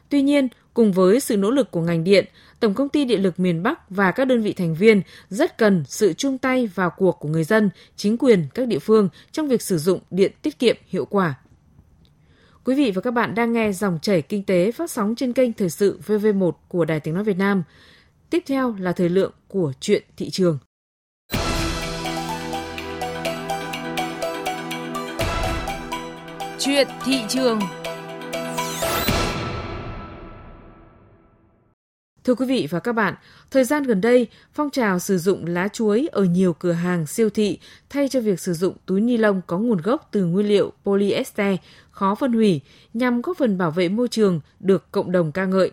Tuy 0.09 0.21
nhiên, 0.21 0.47
cùng 0.74 0.91
với 0.91 1.19
sự 1.19 1.38
nỗ 1.38 1.51
lực 1.51 1.71
của 1.71 1.81
ngành 1.81 2.03
điện, 2.03 2.25
Tổng 2.59 2.74
công 2.74 2.89
ty 2.89 3.05
Điện 3.05 3.21
lực 3.21 3.39
miền 3.39 3.63
Bắc 3.63 3.89
và 3.89 4.12
các 4.12 4.25
đơn 4.25 4.41
vị 4.41 4.53
thành 4.53 4.75
viên 4.75 5.01
rất 5.29 5.57
cần 5.57 5.83
sự 5.88 6.13
chung 6.13 6.38
tay 6.38 6.67
vào 6.75 6.89
cuộc 6.89 7.12
của 7.19 7.29
người 7.29 7.43
dân, 7.43 7.69
chính 7.95 8.17
quyền 8.17 8.47
các 8.53 8.67
địa 8.67 8.79
phương 8.79 9.09
trong 9.31 9.47
việc 9.47 9.62
sử 9.62 9.77
dụng 9.77 10.00
điện 10.12 10.31
tiết 10.41 10.59
kiệm 10.59 10.75
hiệu 10.88 11.05
quả. 11.05 11.35
Quý 12.65 12.75
vị 12.75 12.91
và 12.91 13.01
các 13.01 13.12
bạn 13.12 13.36
đang 13.36 13.53
nghe 13.53 13.72
dòng 13.72 14.00
chảy 14.01 14.22
kinh 14.22 14.43
tế 14.43 14.72
phát 14.72 14.91
sóng 14.91 15.15
trên 15.15 15.34
kênh 15.34 15.53
Thời 15.53 15.69
sự 15.69 16.00
VV1 16.05 16.51
của 16.67 16.86
Đài 16.86 17.00
Tiếng 17.00 17.13
Nói 17.13 17.24
Việt 17.24 17.38
Nam. 17.38 17.63
Tiếp 18.29 18.43
theo 18.48 18.75
là 18.79 18.91
thời 18.91 19.10
lượng 19.10 19.31
của 19.48 19.74
chuyện 19.79 20.03
thị 20.17 20.29
trường. 20.29 20.57
Chuyện 26.60 26.88
thị 27.05 27.22
trường 27.29 27.60
Thưa 32.25 32.36
quý 32.36 32.46
vị 32.46 32.67
và 32.70 32.79
các 32.79 32.91
bạn, 32.91 33.13
thời 33.51 33.63
gian 33.63 33.84
gần 33.84 34.01
đây, 34.01 34.27
phong 34.53 34.70
trào 34.70 35.00
sử 35.00 35.17
dụng 35.17 35.46
lá 35.46 35.67
chuối 35.67 36.08
ở 36.12 36.24
nhiều 36.24 36.53
cửa 36.53 36.72
hàng 36.72 37.08
siêu 37.08 37.29
thị 37.29 37.60
thay 37.89 38.10
cho 38.10 38.20
việc 38.20 38.39
sử 38.39 38.53
dụng 38.53 38.75
túi 38.86 39.01
ni 39.01 39.17
lông 39.17 39.41
có 39.48 39.58
nguồn 39.58 39.82
gốc 39.82 40.10
từ 40.12 40.25
nguyên 40.25 40.48
liệu 40.48 40.72
polyester 40.86 41.55
khó 41.91 42.15
phân 42.15 42.34
hủy 42.34 42.62
nhằm 42.94 43.22
góp 43.22 43.38
phần 43.38 43.58
bảo 43.58 43.72
vệ 43.72 43.89
môi 43.89 44.08
trường 44.08 44.39
được 44.60 44.91
cộng 44.91 45.12
đồng 45.12 45.32
ca 45.32 45.46
ngợi. 45.46 45.72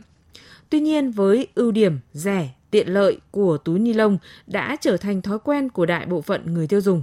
Tuy 0.71 0.81
nhiên 0.81 1.11
với 1.11 1.47
ưu 1.55 1.71
điểm 1.71 1.99
rẻ, 2.13 2.51
tiện 2.71 2.89
lợi 2.89 3.21
của 3.31 3.57
túi 3.57 3.79
ni 3.79 3.93
lông 3.93 4.19
đã 4.47 4.77
trở 4.81 4.97
thành 4.97 5.23
thói 5.23 5.39
quen 5.39 5.69
của 5.69 5.87
đại 5.87 6.07
bộ 6.07 6.21
phận 6.21 6.55
người 6.55 6.67
tiêu 6.67 6.81
dùng. 6.81 7.03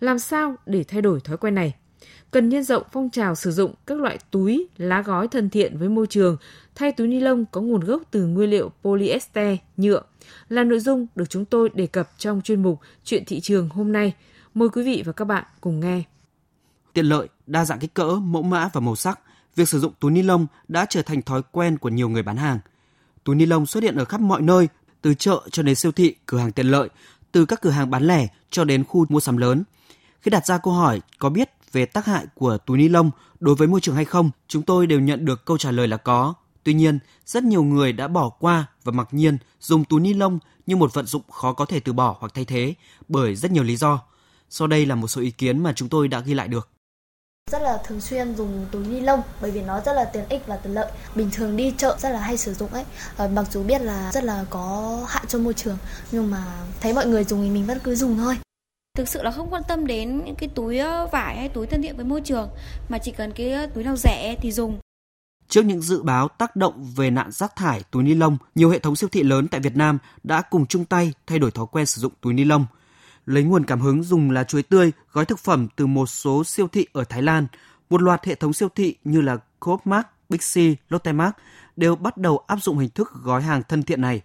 Làm 0.00 0.18
sao 0.18 0.56
để 0.66 0.84
thay 0.84 1.02
đổi 1.02 1.20
thói 1.20 1.36
quen 1.36 1.54
này? 1.54 1.74
Cần 2.30 2.48
nhân 2.48 2.64
rộng 2.64 2.82
phong 2.92 3.10
trào 3.10 3.34
sử 3.34 3.52
dụng 3.52 3.74
các 3.86 3.98
loại 3.98 4.18
túi, 4.30 4.68
lá 4.76 5.02
gói 5.02 5.28
thân 5.28 5.50
thiện 5.50 5.78
với 5.78 5.88
môi 5.88 6.06
trường 6.06 6.36
thay 6.74 6.92
túi 6.92 7.08
ni 7.08 7.20
lông 7.20 7.44
có 7.46 7.60
nguồn 7.60 7.80
gốc 7.80 8.02
từ 8.10 8.26
nguyên 8.26 8.50
liệu 8.50 8.70
polyester, 8.82 9.58
nhựa 9.76 10.02
là 10.48 10.64
nội 10.64 10.80
dung 10.80 11.06
được 11.14 11.30
chúng 11.30 11.44
tôi 11.44 11.68
đề 11.74 11.86
cập 11.86 12.10
trong 12.18 12.40
chuyên 12.42 12.62
mục 12.62 12.80
Chuyện 13.04 13.24
thị 13.26 13.40
trường 13.40 13.68
hôm 13.68 13.92
nay. 13.92 14.14
Mời 14.54 14.68
quý 14.68 14.82
vị 14.82 15.02
và 15.06 15.12
các 15.12 15.24
bạn 15.24 15.44
cùng 15.60 15.80
nghe. 15.80 16.02
Tiện 16.92 17.06
lợi, 17.06 17.28
đa 17.46 17.64
dạng 17.64 17.78
kích 17.78 17.94
cỡ, 17.94 18.14
mẫu 18.22 18.42
mã 18.42 18.68
và 18.72 18.80
màu 18.80 18.96
sắc, 18.96 19.20
việc 19.56 19.68
sử 19.68 19.80
dụng 19.80 19.92
túi 20.00 20.10
ni 20.10 20.22
lông 20.22 20.46
đã 20.68 20.86
trở 20.88 21.02
thành 21.02 21.22
thói 21.22 21.42
quen 21.52 21.78
của 21.78 21.88
nhiều 21.88 22.08
người 22.08 22.22
bán 22.22 22.36
hàng. 22.36 22.58
Túi 23.24 23.36
ni 23.36 23.46
lông 23.46 23.66
xuất 23.66 23.82
hiện 23.82 23.96
ở 23.96 24.04
khắp 24.04 24.20
mọi 24.20 24.42
nơi, 24.42 24.68
từ 25.02 25.14
chợ 25.14 25.40
cho 25.50 25.62
đến 25.62 25.74
siêu 25.74 25.92
thị, 25.92 26.14
cửa 26.26 26.38
hàng 26.38 26.52
tiện 26.52 26.66
lợi, 26.66 26.88
từ 27.32 27.46
các 27.46 27.60
cửa 27.62 27.70
hàng 27.70 27.90
bán 27.90 28.02
lẻ 28.02 28.26
cho 28.50 28.64
đến 28.64 28.84
khu 28.84 29.06
mua 29.08 29.20
sắm 29.20 29.36
lớn. 29.36 29.64
Khi 30.20 30.30
đặt 30.30 30.46
ra 30.46 30.58
câu 30.58 30.72
hỏi 30.72 31.00
có 31.18 31.28
biết 31.28 31.50
về 31.72 31.86
tác 31.86 32.06
hại 32.06 32.26
của 32.34 32.58
túi 32.58 32.78
ni 32.78 32.88
lông 32.88 33.10
đối 33.40 33.54
với 33.54 33.68
môi 33.68 33.80
trường 33.80 33.94
hay 33.94 34.04
không, 34.04 34.30
chúng 34.48 34.62
tôi 34.62 34.86
đều 34.86 35.00
nhận 35.00 35.24
được 35.24 35.44
câu 35.44 35.58
trả 35.58 35.70
lời 35.70 35.88
là 35.88 35.96
có. 35.96 36.34
Tuy 36.64 36.74
nhiên, 36.74 36.98
rất 37.26 37.44
nhiều 37.44 37.62
người 37.62 37.92
đã 37.92 38.08
bỏ 38.08 38.28
qua 38.28 38.66
và 38.84 38.92
mặc 38.92 39.08
nhiên 39.10 39.38
dùng 39.60 39.84
túi 39.84 40.00
ni 40.00 40.14
lông 40.14 40.38
như 40.66 40.76
một 40.76 40.94
vận 40.94 41.06
dụng 41.06 41.22
khó 41.30 41.52
có 41.52 41.64
thể 41.64 41.80
từ 41.80 41.92
bỏ 41.92 42.16
hoặc 42.20 42.34
thay 42.34 42.44
thế 42.44 42.74
bởi 43.08 43.36
rất 43.36 43.50
nhiều 43.50 43.62
lý 43.62 43.76
do. 43.76 44.02
Sau 44.50 44.68
đây 44.68 44.86
là 44.86 44.94
một 44.94 45.08
số 45.08 45.20
ý 45.20 45.30
kiến 45.30 45.58
mà 45.58 45.72
chúng 45.72 45.88
tôi 45.88 46.08
đã 46.08 46.20
ghi 46.20 46.34
lại 46.34 46.48
được 46.48 46.68
rất 47.50 47.62
là 47.62 47.78
thường 47.84 48.00
xuyên 48.00 48.36
dùng 48.36 48.66
túi 48.70 48.86
ni 48.86 49.00
lông 49.00 49.22
bởi 49.40 49.50
vì 49.50 49.62
nó 49.62 49.80
rất 49.80 49.92
là 49.92 50.04
tiện 50.04 50.24
ích 50.28 50.46
và 50.46 50.56
tiện 50.56 50.74
lợi 50.74 50.90
bình 51.14 51.30
thường 51.32 51.56
đi 51.56 51.74
chợ 51.78 51.96
rất 52.00 52.10
là 52.10 52.20
hay 52.20 52.36
sử 52.36 52.54
dụng 52.54 52.72
ấy 52.72 52.84
ờ, 53.16 53.28
mặc 53.28 53.46
dù 53.50 53.62
biết 53.62 53.80
là 53.80 54.10
rất 54.12 54.24
là 54.24 54.44
có 54.50 54.98
hại 55.08 55.24
cho 55.28 55.38
môi 55.38 55.54
trường 55.54 55.78
nhưng 56.10 56.30
mà 56.30 56.44
thấy 56.80 56.92
mọi 56.92 57.06
người 57.06 57.24
dùng 57.24 57.42
thì 57.42 57.50
mình 57.50 57.66
vẫn 57.66 57.78
cứ 57.84 57.94
dùng 57.94 58.18
thôi 58.18 58.36
thực 58.94 59.08
sự 59.08 59.22
là 59.22 59.30
không 59.30 59.50
quan 59.50 59.62
tâm 59.68 59.86
đến 59.86 60.24
những 60.24 60.34
cái 60.34 60.48
túi 60.54 60.78
vải 61.12 61.36
hay 61.36 61.48
túi 61.48 61.66
thân 61.66 61.82
thiện 61.82 61.96
với 61.96 62.04
môi 62.04 62.20
trường 62.20 62.48
mà 62.88 62.98
chỉ 62.98 63.12
cần 63.12 63.32
cái 63.32 63.66
túi 63.74 63.84
nào 63.84 63.96
rẻ 63.96 64.36
thì 64.40 64.52
dùng 64.52 64.78
Trước 65.48 65.64
những 65.64 65.82
dự 65.82 66.02
báo 66.02 66.28
tác 66.28 66.56
động 66.56 66.84
về 66.96 67.10
nạn 67.10 67.30
rác 67.30 67.56
thải 67.56 67.82
túi 67.90 68.02
ni 68.02 68.14
lông, 68.14 68.36
nhiều 68.54 68.70
hệ 68.70 68.78
thống 68.78 68.96
siêu 68.96 69.08
thị 69.12 69.22
lớn 69.22 69.48
tại 69.48 69.60
Việt 69.60 69.76
Nam 69.76 69.98
đã 70.22 70.42
cùng 70.42 70.66
chung 70.66 70.84
tay 70.84 71.12
thay 71.26 71.38
đổi 71.38 71.50
thói 71.50 71.66
quen 71.72 71.86
sử 71.86 72.00
dụng 72.00 72.12
túi 72.20 72.34
ni 72.34 72.44
lông. 72.44 72.66
Lấy 73.26 73.42
nguồn 73.42 73.64
cảm 73.64 73.80
hứng 73.80 74.02
dùng 74.02 74.30
lá 74.30 74.44
chuối 74.44 74.62
tươi, 74.62 74.92
gói 75.12 75.24
thực 75.24 75.38
phẩm 75.38 75.68
từ 75.76 75.86
một 75.86 76.06
số 76.06 76.44
siêu 76.44 76.68
thị 76.68 76.86
ở 76.92 77.04
Thái 77.04 77.22
Lan, 77.22 77.46
một 77.90 78.02
loạt 78.02 78.24
hệ 78.24 78.34
thống 78.34 78.52
siêu 78.52 78.68
thị 78.74 78.96
như 79.04 79.20
là 79.20 79.36
Coopmart, 79.60 80.06
Big 80.28 80.38
C, 80.38 80.56
Lotte 80.92 81.12
Mart 81.12 81.32
đều 81.76 81.96
bắt 81.96 82.16
đầu 82.16 82.38
áp 82.46 82.56
dụng 82.62 82.78
hình 82.78 82.90
thức 82.90 83.12
gói 83.22 83.42
hàng 83.42 83.62
thân 83.68 83.82
thiện 83.82 84.00
này. 84.00 84.22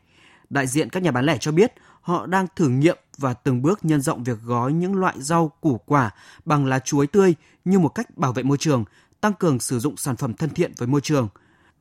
Đại 0.49 0.67
diện 0.67 0.89
các 0.89 1.03
nhà 1.03 1.11
bán 1.11 1.25
lẻ 1.25 1.37
cho 1.37 1.51
biết 1.51 1.73
họ 2.01 2.25
đang 2.25 2.47
thử 2.55 2.69
nghiệm 2.69 2.97
và 3.17 3.33
từng 3.33 3.61
bước 3.61 3.85
nhân 3.85 4.01
rộng 4.01 4.23
việc 4.23 4.37
gói 4.45 4.73
những 4.73 4.95
loại 4.95 5.15
rau 5.17 5.51
củ 5.61 5.77
quả 5.85 6.11
bằng 6.45 6.65
lá 6.65 6.79
chuối 6.79 7.07
tươi 7.07 7.35
như 7.65 7.79
một 7.79 7.89
cách 7.89 8.17
bảo 8.17 8.33
vệ 8.33 8.43
môi 8.43 8.57
trường, 8.57 8.83
tăng 9.21 9.33
cường 9.33 9.59
sử 9.59 9.79
dụng 9.79 9.97
sản 9.97 10.15
phẩm 10.15 10.33
thân 10.33 10.49
thiện 10.49 10.71
với 10.77 10.87
môi 10.87 11.01
trường. 11.01 11.27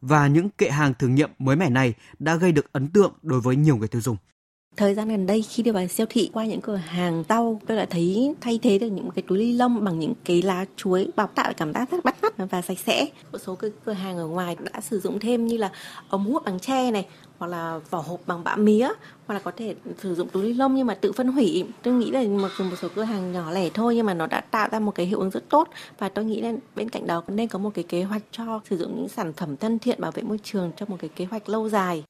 Và 0.01 0.27
những 0.27 0.51
kệ 0.51 0.71
hàng 0.71 0.95
thử 0.95 1.09
nghiệm 1.09 1.31
mới 1.39 1.57
mẻ 1.57 1.71
này 1.71 1.95
đã 2.19 2.37
gây 2.37 2.53
được 2.53 2.73
ấn 2.73 2.89
tượng 2.89 3.13
đối 3.23 3.41
với 3.41 3.57
nhiều 3.57 3.77
người 3.77 3.89
tiêu 3.89 4.01
dùng. 4.01 4.17
Thời 4.77 4.95
gian 4.95 5.09
gần 5.09 5.27
đây 5.27 5.43
khi 5.43 5.63
đi 5.63 5.71
vào 5.71 5.87
siêu 5.87 6.07
thị 6.11 6.31
qua 6.33 6.45
những 6.45 6.61
cửa 6.61 6.77
hàng 6.77 7.25
rau, 7.29 7.61
tôi 7.67 7.77
đã 7.77 7.87
thấy 7.91 8.35
thay 8.41 8.59
thế 8.63 8.79
được 8.79 8.87
những 8.87 9.11
cái 9.15 9.23
túi 9.29 9.39
ni 9.39 9.53
lông 9.53 9.85
bằng 9.85 9.99
những 9.99 10.13
cái 10.25 10.43
lá 10.43 10.65
chuối 10.77 11.09
bọc 11.17 11.35
tạo 11.35 11.53
cảm 11.57 11.73
giác 11.73 11.91
rất 11.91 12.05
bắt 12.05 12.17
mắt 12.23 12.35
và 12.51 12.63
sạch 12.63 12.79
sẽ. 12.87 13.07
Một 13.33 13.39
số 13.39 13.55
cái 13.55 13.71
cửa 13.85 13.93
hàng 13.93 14.17
ở 14.17 14.27
ngoài 14.27 14.57
đã 14.61 14.81
sử 14.81 15.01
dụng 15.01 15.19
thêm 15.19 15.47
như 15.47 15.57
là 15.57 15.71
ống 16.09 16.25
hút 16.25 16.45
bằng 16.45 16.61
tre 16.61 16.91
này 16.91 17.07
hoặc 17.39 17.47
là 17.47 17.81
vỏ 17.91 17.99
hộp 17.99 18.21
bằng 18.27 18.45
bã 18.45 18.57
mía 18.57 18.89
hoặc 19.27 19.35
là 19.35 19.41
có 19.41 19.51
thể 19.57 19.75
sử 20.03 20.15
dụng 20.15 20.29
túi 20.29 20.43
ni 20.43 20.53
lông 20.53 20.75
nhưng 20.75 20.87
mà 20.87 20.95
tự 20.95 21.13
phân 21.13 21.29
hủy 21.29 21.65
tôi 21.83 21.95
nghĩ 21.95 22.11
là 22.11 22.23
mặc 22.29 22.53
dù 22.59 22.65
một 22.65 22.77
số 22.83 22.89
cửa 22.95 23.03
hàng 23.03 23.33
nhỏ 23.33 23.51
lẻ 23.51 23.71
thôi 23.75 23.97
nhưng 23.97 24.07
mà 24.07 24.15
nó 24.15 24.27
đã 24.27 24.41
tạo 24.41 24.69
ra 24.73 24.79
một 24.79 24.95
cái 24.95 25.07
hiệu 25.07 25.19
ứng 25.19 25.31
rất 25.31 25.49
tốt 25.49 25.69
và 25.99 26.09
tôi 26.09 26.25
nghĩ 26.25 26.41
là 26.41 26.53
bên 26.77 26.89
cạnh 26.89 27.07
đó 27.07 27.23
nên 27.29 27.49
có 27.49 27.59
một 27.59 27.71
cái 27.75 27.85
kế 27.89 28.03
hoạch 28.03 28.23
cho 28.31 28.61
sử 28.71 28.77
dụng 28.77 28.97
những 28.97 29.09
sản 29.09 29.33
phẩm 29.33 29.57
thân 29.57 29.79
thiện 29.79 30.01
bảo 30.01 30.11
vệ 30.11 30.23
môi 30.23 30.39
trường 30.43 30.73
trong 30.77 30.91
một 30.91 30.97
cái 31.01 31.11
kế 31.17 31.25
hoạch 31.25 31.49
lâu 31.49 31.69
dài 31.69 32.05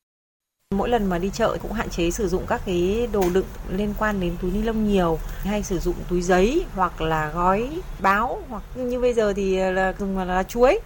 Mỗi 0.76 0.88
lần 0.88 1.07
mà 1.07 1.19
đi 1.19 1.31
chợ 1.35 1.57
cũng 1.62 1.73
hạn 1.73 1.90
chế 1.90 2.11
sử 2.11 2.28
dụng 2.28 2.45
các 2.47 2.62
cái 2.66 3.09
đồ 3.12 3.25
đựng 3.33 3.47
liên 3.71 3.95
quan 3.99 4.21
đến 4.21 4.37
túi 4.43 4.50
ni 4.50 4.62
lông 4.62 4.88
nhiều, 4.88 5.19
hay 5.43 5.62
sử 5.62 5.78
dụng 5.78 5.95
túi 6.09 6.23
giấy 6.23 6.64
hoặc 6.75 7.00
là 7.00 7.33
gói 7.35 7.81
báo 8.00 8.43
hoặc 8.49 8.62
như 8.76 9.00
bây 9.00 9.14
giờ 9.14 9.33
thì 9.33 9.57
là 9.57 9.95
dùng 9.99 10.19
là 10.19 10.43
chuối. 10.43 10.78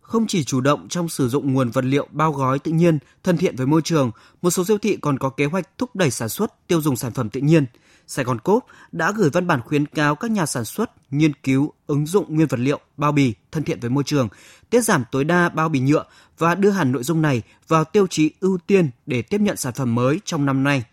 Không 0.00 0.26
chỉ 0.26 0.44
chủ 0.44 0.60
động 0.60 0.88
trong 0.88 1.08
sử 1.08 1.28
dụng 1.28 1.52
nguồn 1.52 1.70
vật 1.70 1.84
liệu 1.84 2.06
bao 2.10 2.32
gói 2.32 2.58
tự 2.58 2.72
nhiên, 2.72 2.98
thân 3.22 3.36
thiện 3.36 3.56
với 3.56 3.66
môi 3.66 3.82
trường, 3.82 4.10
một 4.42 4.50
số 4.50 4.64
siêu 4.64 4.78
thị 4.78 4.96
còn 5.00 5.18
có 5.18 5.28
kế 5.28 5.44
hoạch 5.44 5.78
thúc 5.78 5.96
đẩy 5.96 6.10
sản 6.10 6.28
xuất, 6.28 6.68
tiêu 6.68 6.80
dùng 6.80 6.96
sản 6.96 7.12
phẩm 7.12 7.30
tự 7.30 7.40
nhiên. 7.40 7.66
Sài 8.06 8.24
Gòn 8.24 8.38
Cốp 8.38 8.66
đã 8.92 9.12
gửi 9.12 9.30
văn 9.30 9.46
bản 9.46 9.60
khuyến 9.60 9.86
cáo 9.86 10.14
các 10.14 10.30
nhà 10.30 10.46
sản 10.46 10.64
xuất 10.64 10.90
nghiên 11.12 11.34
cứu 11.34 11.72
ứng 11.86 12.06
dụng 12.06 12.34
nguyên 12.34 12.48
vật 12.48 12.60
liệu 12.60 12.80
bao 12.96 13.12
bì 13.12 13.34
thân 13.52 13.64
thiện 13.64 13.80
với 13.80 13.90
môi 13.90 14.04
trường, 14.04 14.28
tiết 14.70 14.80
giảm 14.80 15.04
tối 15.10 15.24
đa 15.24 15.48
bao 15.48 15.68
bì 15.68 15.80
nhựa 15.80 16.04
và 16.38 16.54
đưa 16.54 16.70
hẳn 16.70 16.92
nội 16.92 17.02
dung 17.02 17.22
này 17.22 17.42
vào 17.68 17.84
tiêu 17.84 18.06
chí 18.06 18.30
ưu 18.40 18.58
tiên 18.66 18.90
để 19.06 19.22
tiếp 19.22 19.40
nhận 19.40 19.56
sản 19.56 19.72
phẩm 19.72 19.94
mới 19.94 20.20
trong 20.24 20.46
năm 20.46 20.64
nay. 20.64 20.84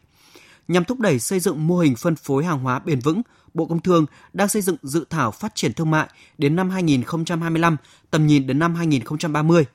Nhằm 0.67 0.85
thúc 0.85 0.99
đẩy 0.99 1.19
xây 1.19 1.39
dựng 1.39 1.67
mô 1.67 1.79
hình 1.79 1.95
phân 1.95 2.15
phối 2.15 2.45
hàng 2.45 2.59
hóa 2.59 2.79
bền 2.79 2.99
vững, 2.99 3.21
Bộ 3.53 3.65
Công 3.65 3.81
Thương 3.81 4.05
đang 4.33 4.47
xây 4.47 4.61
dựng 4.61 4.75
dự 4.83 5.05
thảo 5.09 5.31
phát 5.31 5.55
triển 5.55 5.73
thương 5.73 5.91
mại 5.91 6.07
đến 6.37 6.55
năm 6.55 6.69
2025, 6.69 7.77
tầm 8.11 8.27
nhìn 8.27 8.47
đến 8.47 8.59
năm 8.59 8.75
2030. 8.75 9.65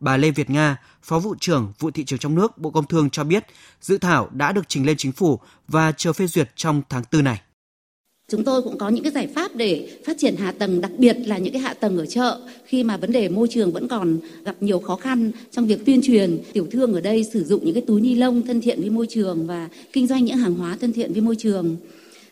Bà 0.00 0.16
Lê 0.16 0.30
Việt 0.30 0.50
Nga, 0.50 0.76
Phó 1.02 1.18
vụ 1.18 1.34
trưởng 1.40 1.72
vụ 1.78 1.90
thị 1.90 2.04
trường 2.04 2.18
trong 2.18 2.34
nước 2.34 2.58
Bộ 2.58 2.70
Công 2.70 2.86
Thương 2.86 3.10
cho 3.10 3.24
biết, 3.24 3.44
dự 3.80 3.98
thảo 3.98 4.28
đã 4.32 4.52
được 4.52 4.68
trình 4.68 4.86
lên 4.86 4.96
chính 4.96 5.12
phủ 5.12 5.38
và 5.68 5.92
chờ 5.92 6.12
phê 6.12 6.26
duyệt 6.26 6.50
trong 6.56 6.82
tháng 6.88 7.02
4 7.12 7.24
này. 7.24 7.40
Chúng 8.28 8.44
tôi 8.44 8.62
cũng 8.62 8.78
có 8.78 8.88
những 8.88 9.04
cái 9.04 9.12
giải 9.12 9.28
pháp 9.34 9.50
để 9.54 9.98
phát 10.06 10.16
triển 10.18 10.36
hạ 10.36 10.52
tầng, 10.58 10.80
đặc 10.80 10.90
biệt 10.98 11.16
là 11.26 11.38
những 11.38 11.52
cái 11.52 11.62
hạ 11.62 11.74
tầng 11.74 11.98
ở 11.98 12.06
chợ 12.06 12.40
khi 12.64 12.84
mà 12.84 12.96
vấn 12.96 13.12
đề 13.12 13.28
môi 13.28 13.48
trường 13.50 13.72
vẫn 13.72 13.88
còn 13.88 14.18
gặp 14.44 14.56
nhiều 14.60 14.78
khó 14.78 14.96
khăn 14.96 15.30
trong 15.50 15.66
việc 15.66 15.86
tuyên 15.86 16.00
truyền 16.02 16.42
tiểu 16.52 16.66
thương 16.70 16.92
ở 16.92 17.00
đây 17.00 17.24
sử 17.32 17.44
dụng 17.44 17.64
những 17.64 17.74
cái 17.74 17.84
túi 17.86 18.00
ni 18.00 18.14
lông 18.14 18.42
thân 18.42 18.60
thiện 18.60 18.80
với 18.80 18.90
môi 18.90 19.06
trường 19.10 19.46
và 19.46 19.68
kinh 19.92 20.06
doanh 20.06 20.24
những 20.24 20.36
hàng 20.36 20.54
hóa 20.54 20.76
thân 20.80 20.92
thiện 20.92 21.12
với 21.12 21.22
môi 21.22 21.36
trường. 21.38 21.76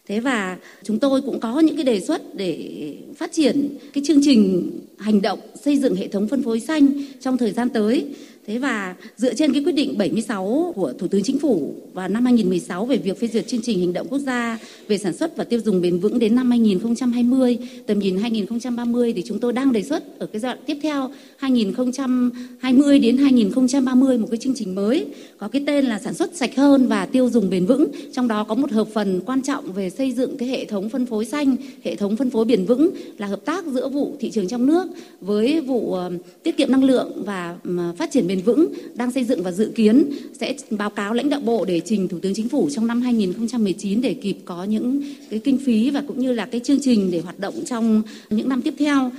Thế 0.09 0.21
và 0.21 0.57
chúng 0.83 0.99
tôi 0.99 1.23
cũng 1.23 1.41
có 1.41 1.61
những 1.61 1.77
cái 1.77 1.85
đề 1.85 2.01
xuất 2.01 2.35
để 2.35 2.69
phát 3.17 3.33
triển 3.33 3.77
cái 3.93 4.05
chương 4.07 4.21
trình 4.23 4.71
hành 4.99 5.23
động 5.23 5.39
xây 5.65 5.79
dựng 5.79 5.97
hệ 5.97 6.09
thống 6.09 6.29
phân 6.29 6.43
phối 6.43 6.61
xanh 6.61 6.89
trong 7.21 7.39
thời 7.39 7.53
gian 7.53 7.69
tới. 7.69 8.05
Thế 8.47 8.59
và 8.59 8.95
dựa 9.17 9.35
trên 9.35 9.53
cái 9.53 9.63
quyết 9.65 9.73
định 9.73 9.99
76 9.99 10.73
của 10.77 10.93
Thủ 10.99 11.09
tướng 11.09 11.23
Chính 11.23 11.39
phủ 11.39 11.75
vào 11.93 12.09
năm 12.09 12.25
2016 12.25 12.87
về 12.87 12.97
việc 12.97 13.21
phê 13.21 13.29
duyệt 13.29 13.47
chương 13.47 13.63
trình 13.63 13.81
hành 13.81 13.93
động 13.93 14.07
quốc 14.11 14.19
gia 14.19 14.59
về 14.89 14.99
sản 14.99 15.17
xuất 15.17 15.37
và 15.37 15.45
tiêu 15.45 15.61
dùng 15.65 15.81
bền 15.81 15.99
vững 15.99 16.19
đến 16.19 16.35
năm 16.35 16.51
2020, 16.51 17.59
tầm 17.87 17.99
nhìn 17.99 18.17
2030 18.17 19.13
thì 19.13 19.23
chúng 19.27 19.39
tôi 19.39 19.53
đang 19.53 19.73
đề 19.73 19.83
xuất 19.83 20.19
ở 20.19 20.27
cái 20.27 20.41
giai 20.41 20.55
đoạn 20.55 20.65
tiếp 20.67 20.79
theo 20.83 21.11
2020 21.37 22.99
đến 22.99 23.17
2030 23.17 24.19
một 24.19 24.27
cái 24.31 24.39
chương 24.39 24.55
trình 24.57 24.75
mới 24.75 25.07
có 25.39 25.49
cái 25.49 25.63
tên 25.67 25.85
là 25.85 25.99
sản 25.99 26.15
xuất 26.15 26.37
sạch 26.37 26.57
hơn 26.57 26.87
và 26.87 27.07
tiêu 27.07 27.31
dùng 27.31 27.51
bền 27.51 27.67
vững. 27.67 27.91
Trong 28.13 28.29
đó 28.29 28.45
có 28.45 28.55
một 28.55 28.71
hợp 28.71 28.89
phần 28.95 29.21
quan 29.27 29.43
trọng 29.43 29.73
về 29.73 29.91
xây 29.91 30.13
dựng 30.13 30.37
cái 30.39 30.49
hệ 30.49 30.65
thống 30.65 30.89
phân 30.89 31.07
phối 31.07 31.25
xanh, 31.25 31.57
hệ 31.85 31.97
thống 31.97 32.17
phân 32.17 32.31
phối 32.31 32.45
bền 32.45 32.65
vững 32.65 32.91
là 33.19 33.27
hợp 33.27 33.45
tác 33.45 33.67
giữa 33.67 33.89
vụ 33.89 34.17
thị 34.21 34.31
trường 34.31 34.49
trong 34.49 34.67
nước 34.67 34.87
với 35.21 35.61
vụ 35.61 35.95
ờ, 35.95 36.11
tiết 36.43 36.57
kiệm 36.57 36.73
năng 36.73 36.85
lượng 36.85 37.23
và 37.25 37.57
phát 37.99 38.11
triển 38.11 38.27
bền 38.33 38.45
vững 38.45 38.73
đang 38.95 39.11
xây 39.11 39.25
dựng 39.25 39.43
và 39.43 39.53
dự 39.53 39.73
kiến 39.75 40.11
sẽ 40.33 40.55
báo 40.71 40.91
cáo 40.91 41.15
lãnh 41.15 41.29
đạo 41.29 41.41
bộ 41.41 41.65
để 41.65 41.81
trình 41.85 42.09
Thủ 42.09 42.19
tướng 42.23 42.35
Chính 42.35 42.49
phủ 42.49 42.69
trong 42.71 42.87
năm 42.87 43.01
2019 43.01 44.01
để 44.01 44.15
kịp 44.15 44.37
có 44.45 44.65
những 44.65 45.03
cái 45.31 45.41
kinh 45.45 45.59
phí 45.67 45.91
và 45.91 46.03
cũng 46.09 46.19
như 46.19 46.33
là 46.33 46.47
cái 46.47 46.61
chương 46.61 46.79
trình 46.81 47.11
để 47.11 47.21
hoạt 47.21 47.39
động 47.39 47.55
trong 47.67 48.03
những 48.31 48.49
năm 48.49 48.63
tiếp 48.63 48.75
theo. 48.79 49.11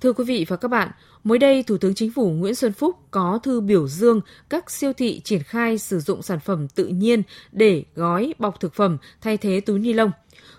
Thưa 0.00 0.12
quý 0.12 0.24
vị 0.24 0.44
và 0.48 0.56
các 0.56 0.68
bạn, 0.68 0.88
mới 1.24 1.38
đây 1.38 1.62
Thủ 1.62 1.78
tướng 1.78 1.94
Chính 1.94 2.12
phủ 2.12 2.30
Nguyễn 2.30 2.54
Xuân 2.54 2.72
Phúc 2.72 2.96
có 3.10 3.40
thư 3.42 3.60
biểu 3.60 3.88
dương 3.88 4.20
các 4.48 4.70
siêu 4.70 4.92
thị 4.92 5.20
triển 5.24 5.42
khai 5.42 5.78
sử 5.78 6.00
dụng 6.00 6.22
sản 6.22 6.38
phẩm 6.44 6.68
tự 6.68 6.86
nhiên 6.86 7.22
để 7.52 7.84
gói 7.94 8.34
bọc 8.38 8.60
thực 8.60 8.74
phẩm 8.74 8.96
thay 9.20 9.36
thế 9.36 9.60
túi 9.60 9.78
ni 9.78 9.92
lông. 9.92 10.10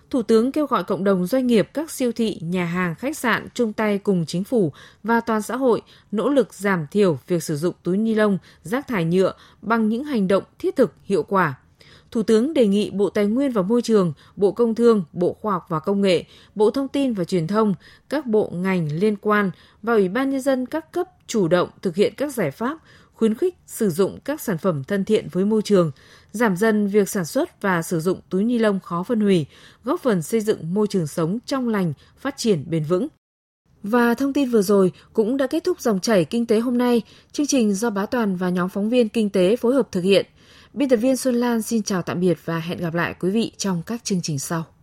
Thủ 0.09 0.21
tướng 0.21 0.51
kêu 0.51 0.65
gọi 0.65 0.83
cộng 0.83 1.03
đồng 1.03 1.25
doanh 1.25 1.47
nghiệp, 1.47 1.69
các 1.73 1.91
siêu 1.91 2.11
thị, 2.11 2.39
nhà 2.41 2.65
hàng, 2.65 2.95
khách 2.95 3.17
sạn 3.17 3.47
chung 3.53 3.73
tay 3.73 3.97
cùng 3.97 4.25
chính 4.25 4.43
phủ 4.43 4.71
và 5.03 5.19
toàn 5.19 5.41
xã 5.41 5.55
hội 5.55 5.81
nỗ 6.11 6.29
lực 6.29 6.53
giảm 6.53 6.87
thiểu 6.91 7.19
việc 7.27 7.43
sử 7.43 7.57
dụng 7.57 7.75
túi 7.83 7.97
ni 7.97 8.13
lông, 8.13 8.37
rác 8.63 8.87
thải 8.87 9.05
nhựa 9.05 9.33
bằng 9.61 9.89
những 9.89 10.03
hành 10.03 10.27
động 10.27 10.43
thiết 10.59 10.75
thực, 10.75 10.93
hiệu 11.03 11.23
quả. 11.23 11.55
Thủ 12.11 12.23
tướng 12.23 12.53
đề 12.53 12.67
nghị 12.67 12.89
Bộ 12.89 13.09
Tài 13.09 13.25
nguyên 13.25 13.51
và 13.51 13.61
Môi 13.61 13.81
trường, 13.81 14.13
Bộ 14.35 14.51
Công 14.51 14.75
Thương, 14.75 15.03
Bộ 15.13 15.33
Khoa 15.41 15.53
học 15.53 15.65
và 15.69 15.79
Công 15.79 16.01
nghệ, 16.01 16.23
Bộ 16.55 16.71
Thông 16.71 16.87
tin 16.87 17.13
và 17.13 17.23
Truyền 17.23 17.47
thông, 17.47 17.73
các 18.09 18.25
bộ 18.25 18.51
ngành 18.53 18.89
liên 18.91 19.15
quan 19.15 19.51
và 19.81 19.93
Ủy 19.93 20.09
ban 20.09 20.29
Nhân 20.29 20.41
dân 20.41 20.65
các 20.65 20.91
cấp 20.91 21.07
chủ 21.27 21.47
động 21.47 21.69
thực 21.81 21.95
hiện 21.95 22.13
các 22.17 22.33
giải 22.33 22.51
pháp 22.51 22.77
khuyến 23.19 23.35
khích 23.35 23.55
sử 23.67 23.89
dụng 23.89 24.19
các 24.25 24.41
sản 24.41 24.57
phẩm 24.57 24.83
thân 24.83 25.05
thiện 25.05 25.27
với 25.31 25.45
môi 25.45 25.61
trường, 25.61 25.91
giảm 26.31 26.57
dần 26.57 26.87
việc 26.87 27.09
sản 27.09 27.25
xuất 27.25 27.61
và 27.61 27.81
sử 27.81 27.99
dụng 27.99 28.19
túi 28.29 28.43
ni 28.43 28.57
lông 28.57 28.79
khó 28.79 29.03
phân 29.03 29.21
hủy, 29.21 29.45
góp 29.83 30.01
phần 30.01 30.21
xây 30.21 30.41
dựng 30.41 30.73
môi 30.73 30.87
trường 30.87 31.07
sống 31.07 31.39
trong 31.45 31.67
lành, 31.67 31.93
phát 32.17 32.37
triển 32.37 32.65
bền 32.69 32.83
vững. 32.83 33.07
Và 33.83 34.13
thông 34.13 34.33
tin 34.33 34.49
vừa 34.49 34.61
rồi 34.61 34.91
cũng 35.13 35.37
đã 35.37 35.47
kết 35.47 35.63
thúc 35.63 35.81
dòng 35.81 35.99
chảy 35.99 36.25
kinh 36.25 36.45
tế 36.45 36.59
hôm 36.59 36.77
nay. 36.77 37.01
Chương 37.31 37.47
trình 37.47 37.73
do 37.73 37.89
Bá 37.89 38.05
Toàn 38.05 38.35
và 38.35 38.49
nhóm 38.49 38.69
phóng 38.69 38.89
viên 38.89 39.09
kinh 39.09 39.29
tế 39.29 39.55
phối 39.55 39.73
hợp 39.73 39.91
thực 39.91 40.01
hiện. 40.01 40.25
Biên 40.73 40.89
tập 40.89 40.97
viên 40.97 41.17
Xuân 41.17 41.35
Lan 41.35 41.61
xin 41.61 41.83
chào 41.83 42.01
tạm 42.01 42.19
biệt 42.19 42.37
và 42.45 42.59
hẹn 42.59 42.77
gặp 42.77 42.93
lại 42.93 43.15
quý 43.19 43.29
vị 43.29 43.51
trong 43.57 43.81
các 43.85 44.03
chương 44.03 44.21
trình 44.21 44.39
sau. 44.39 44.65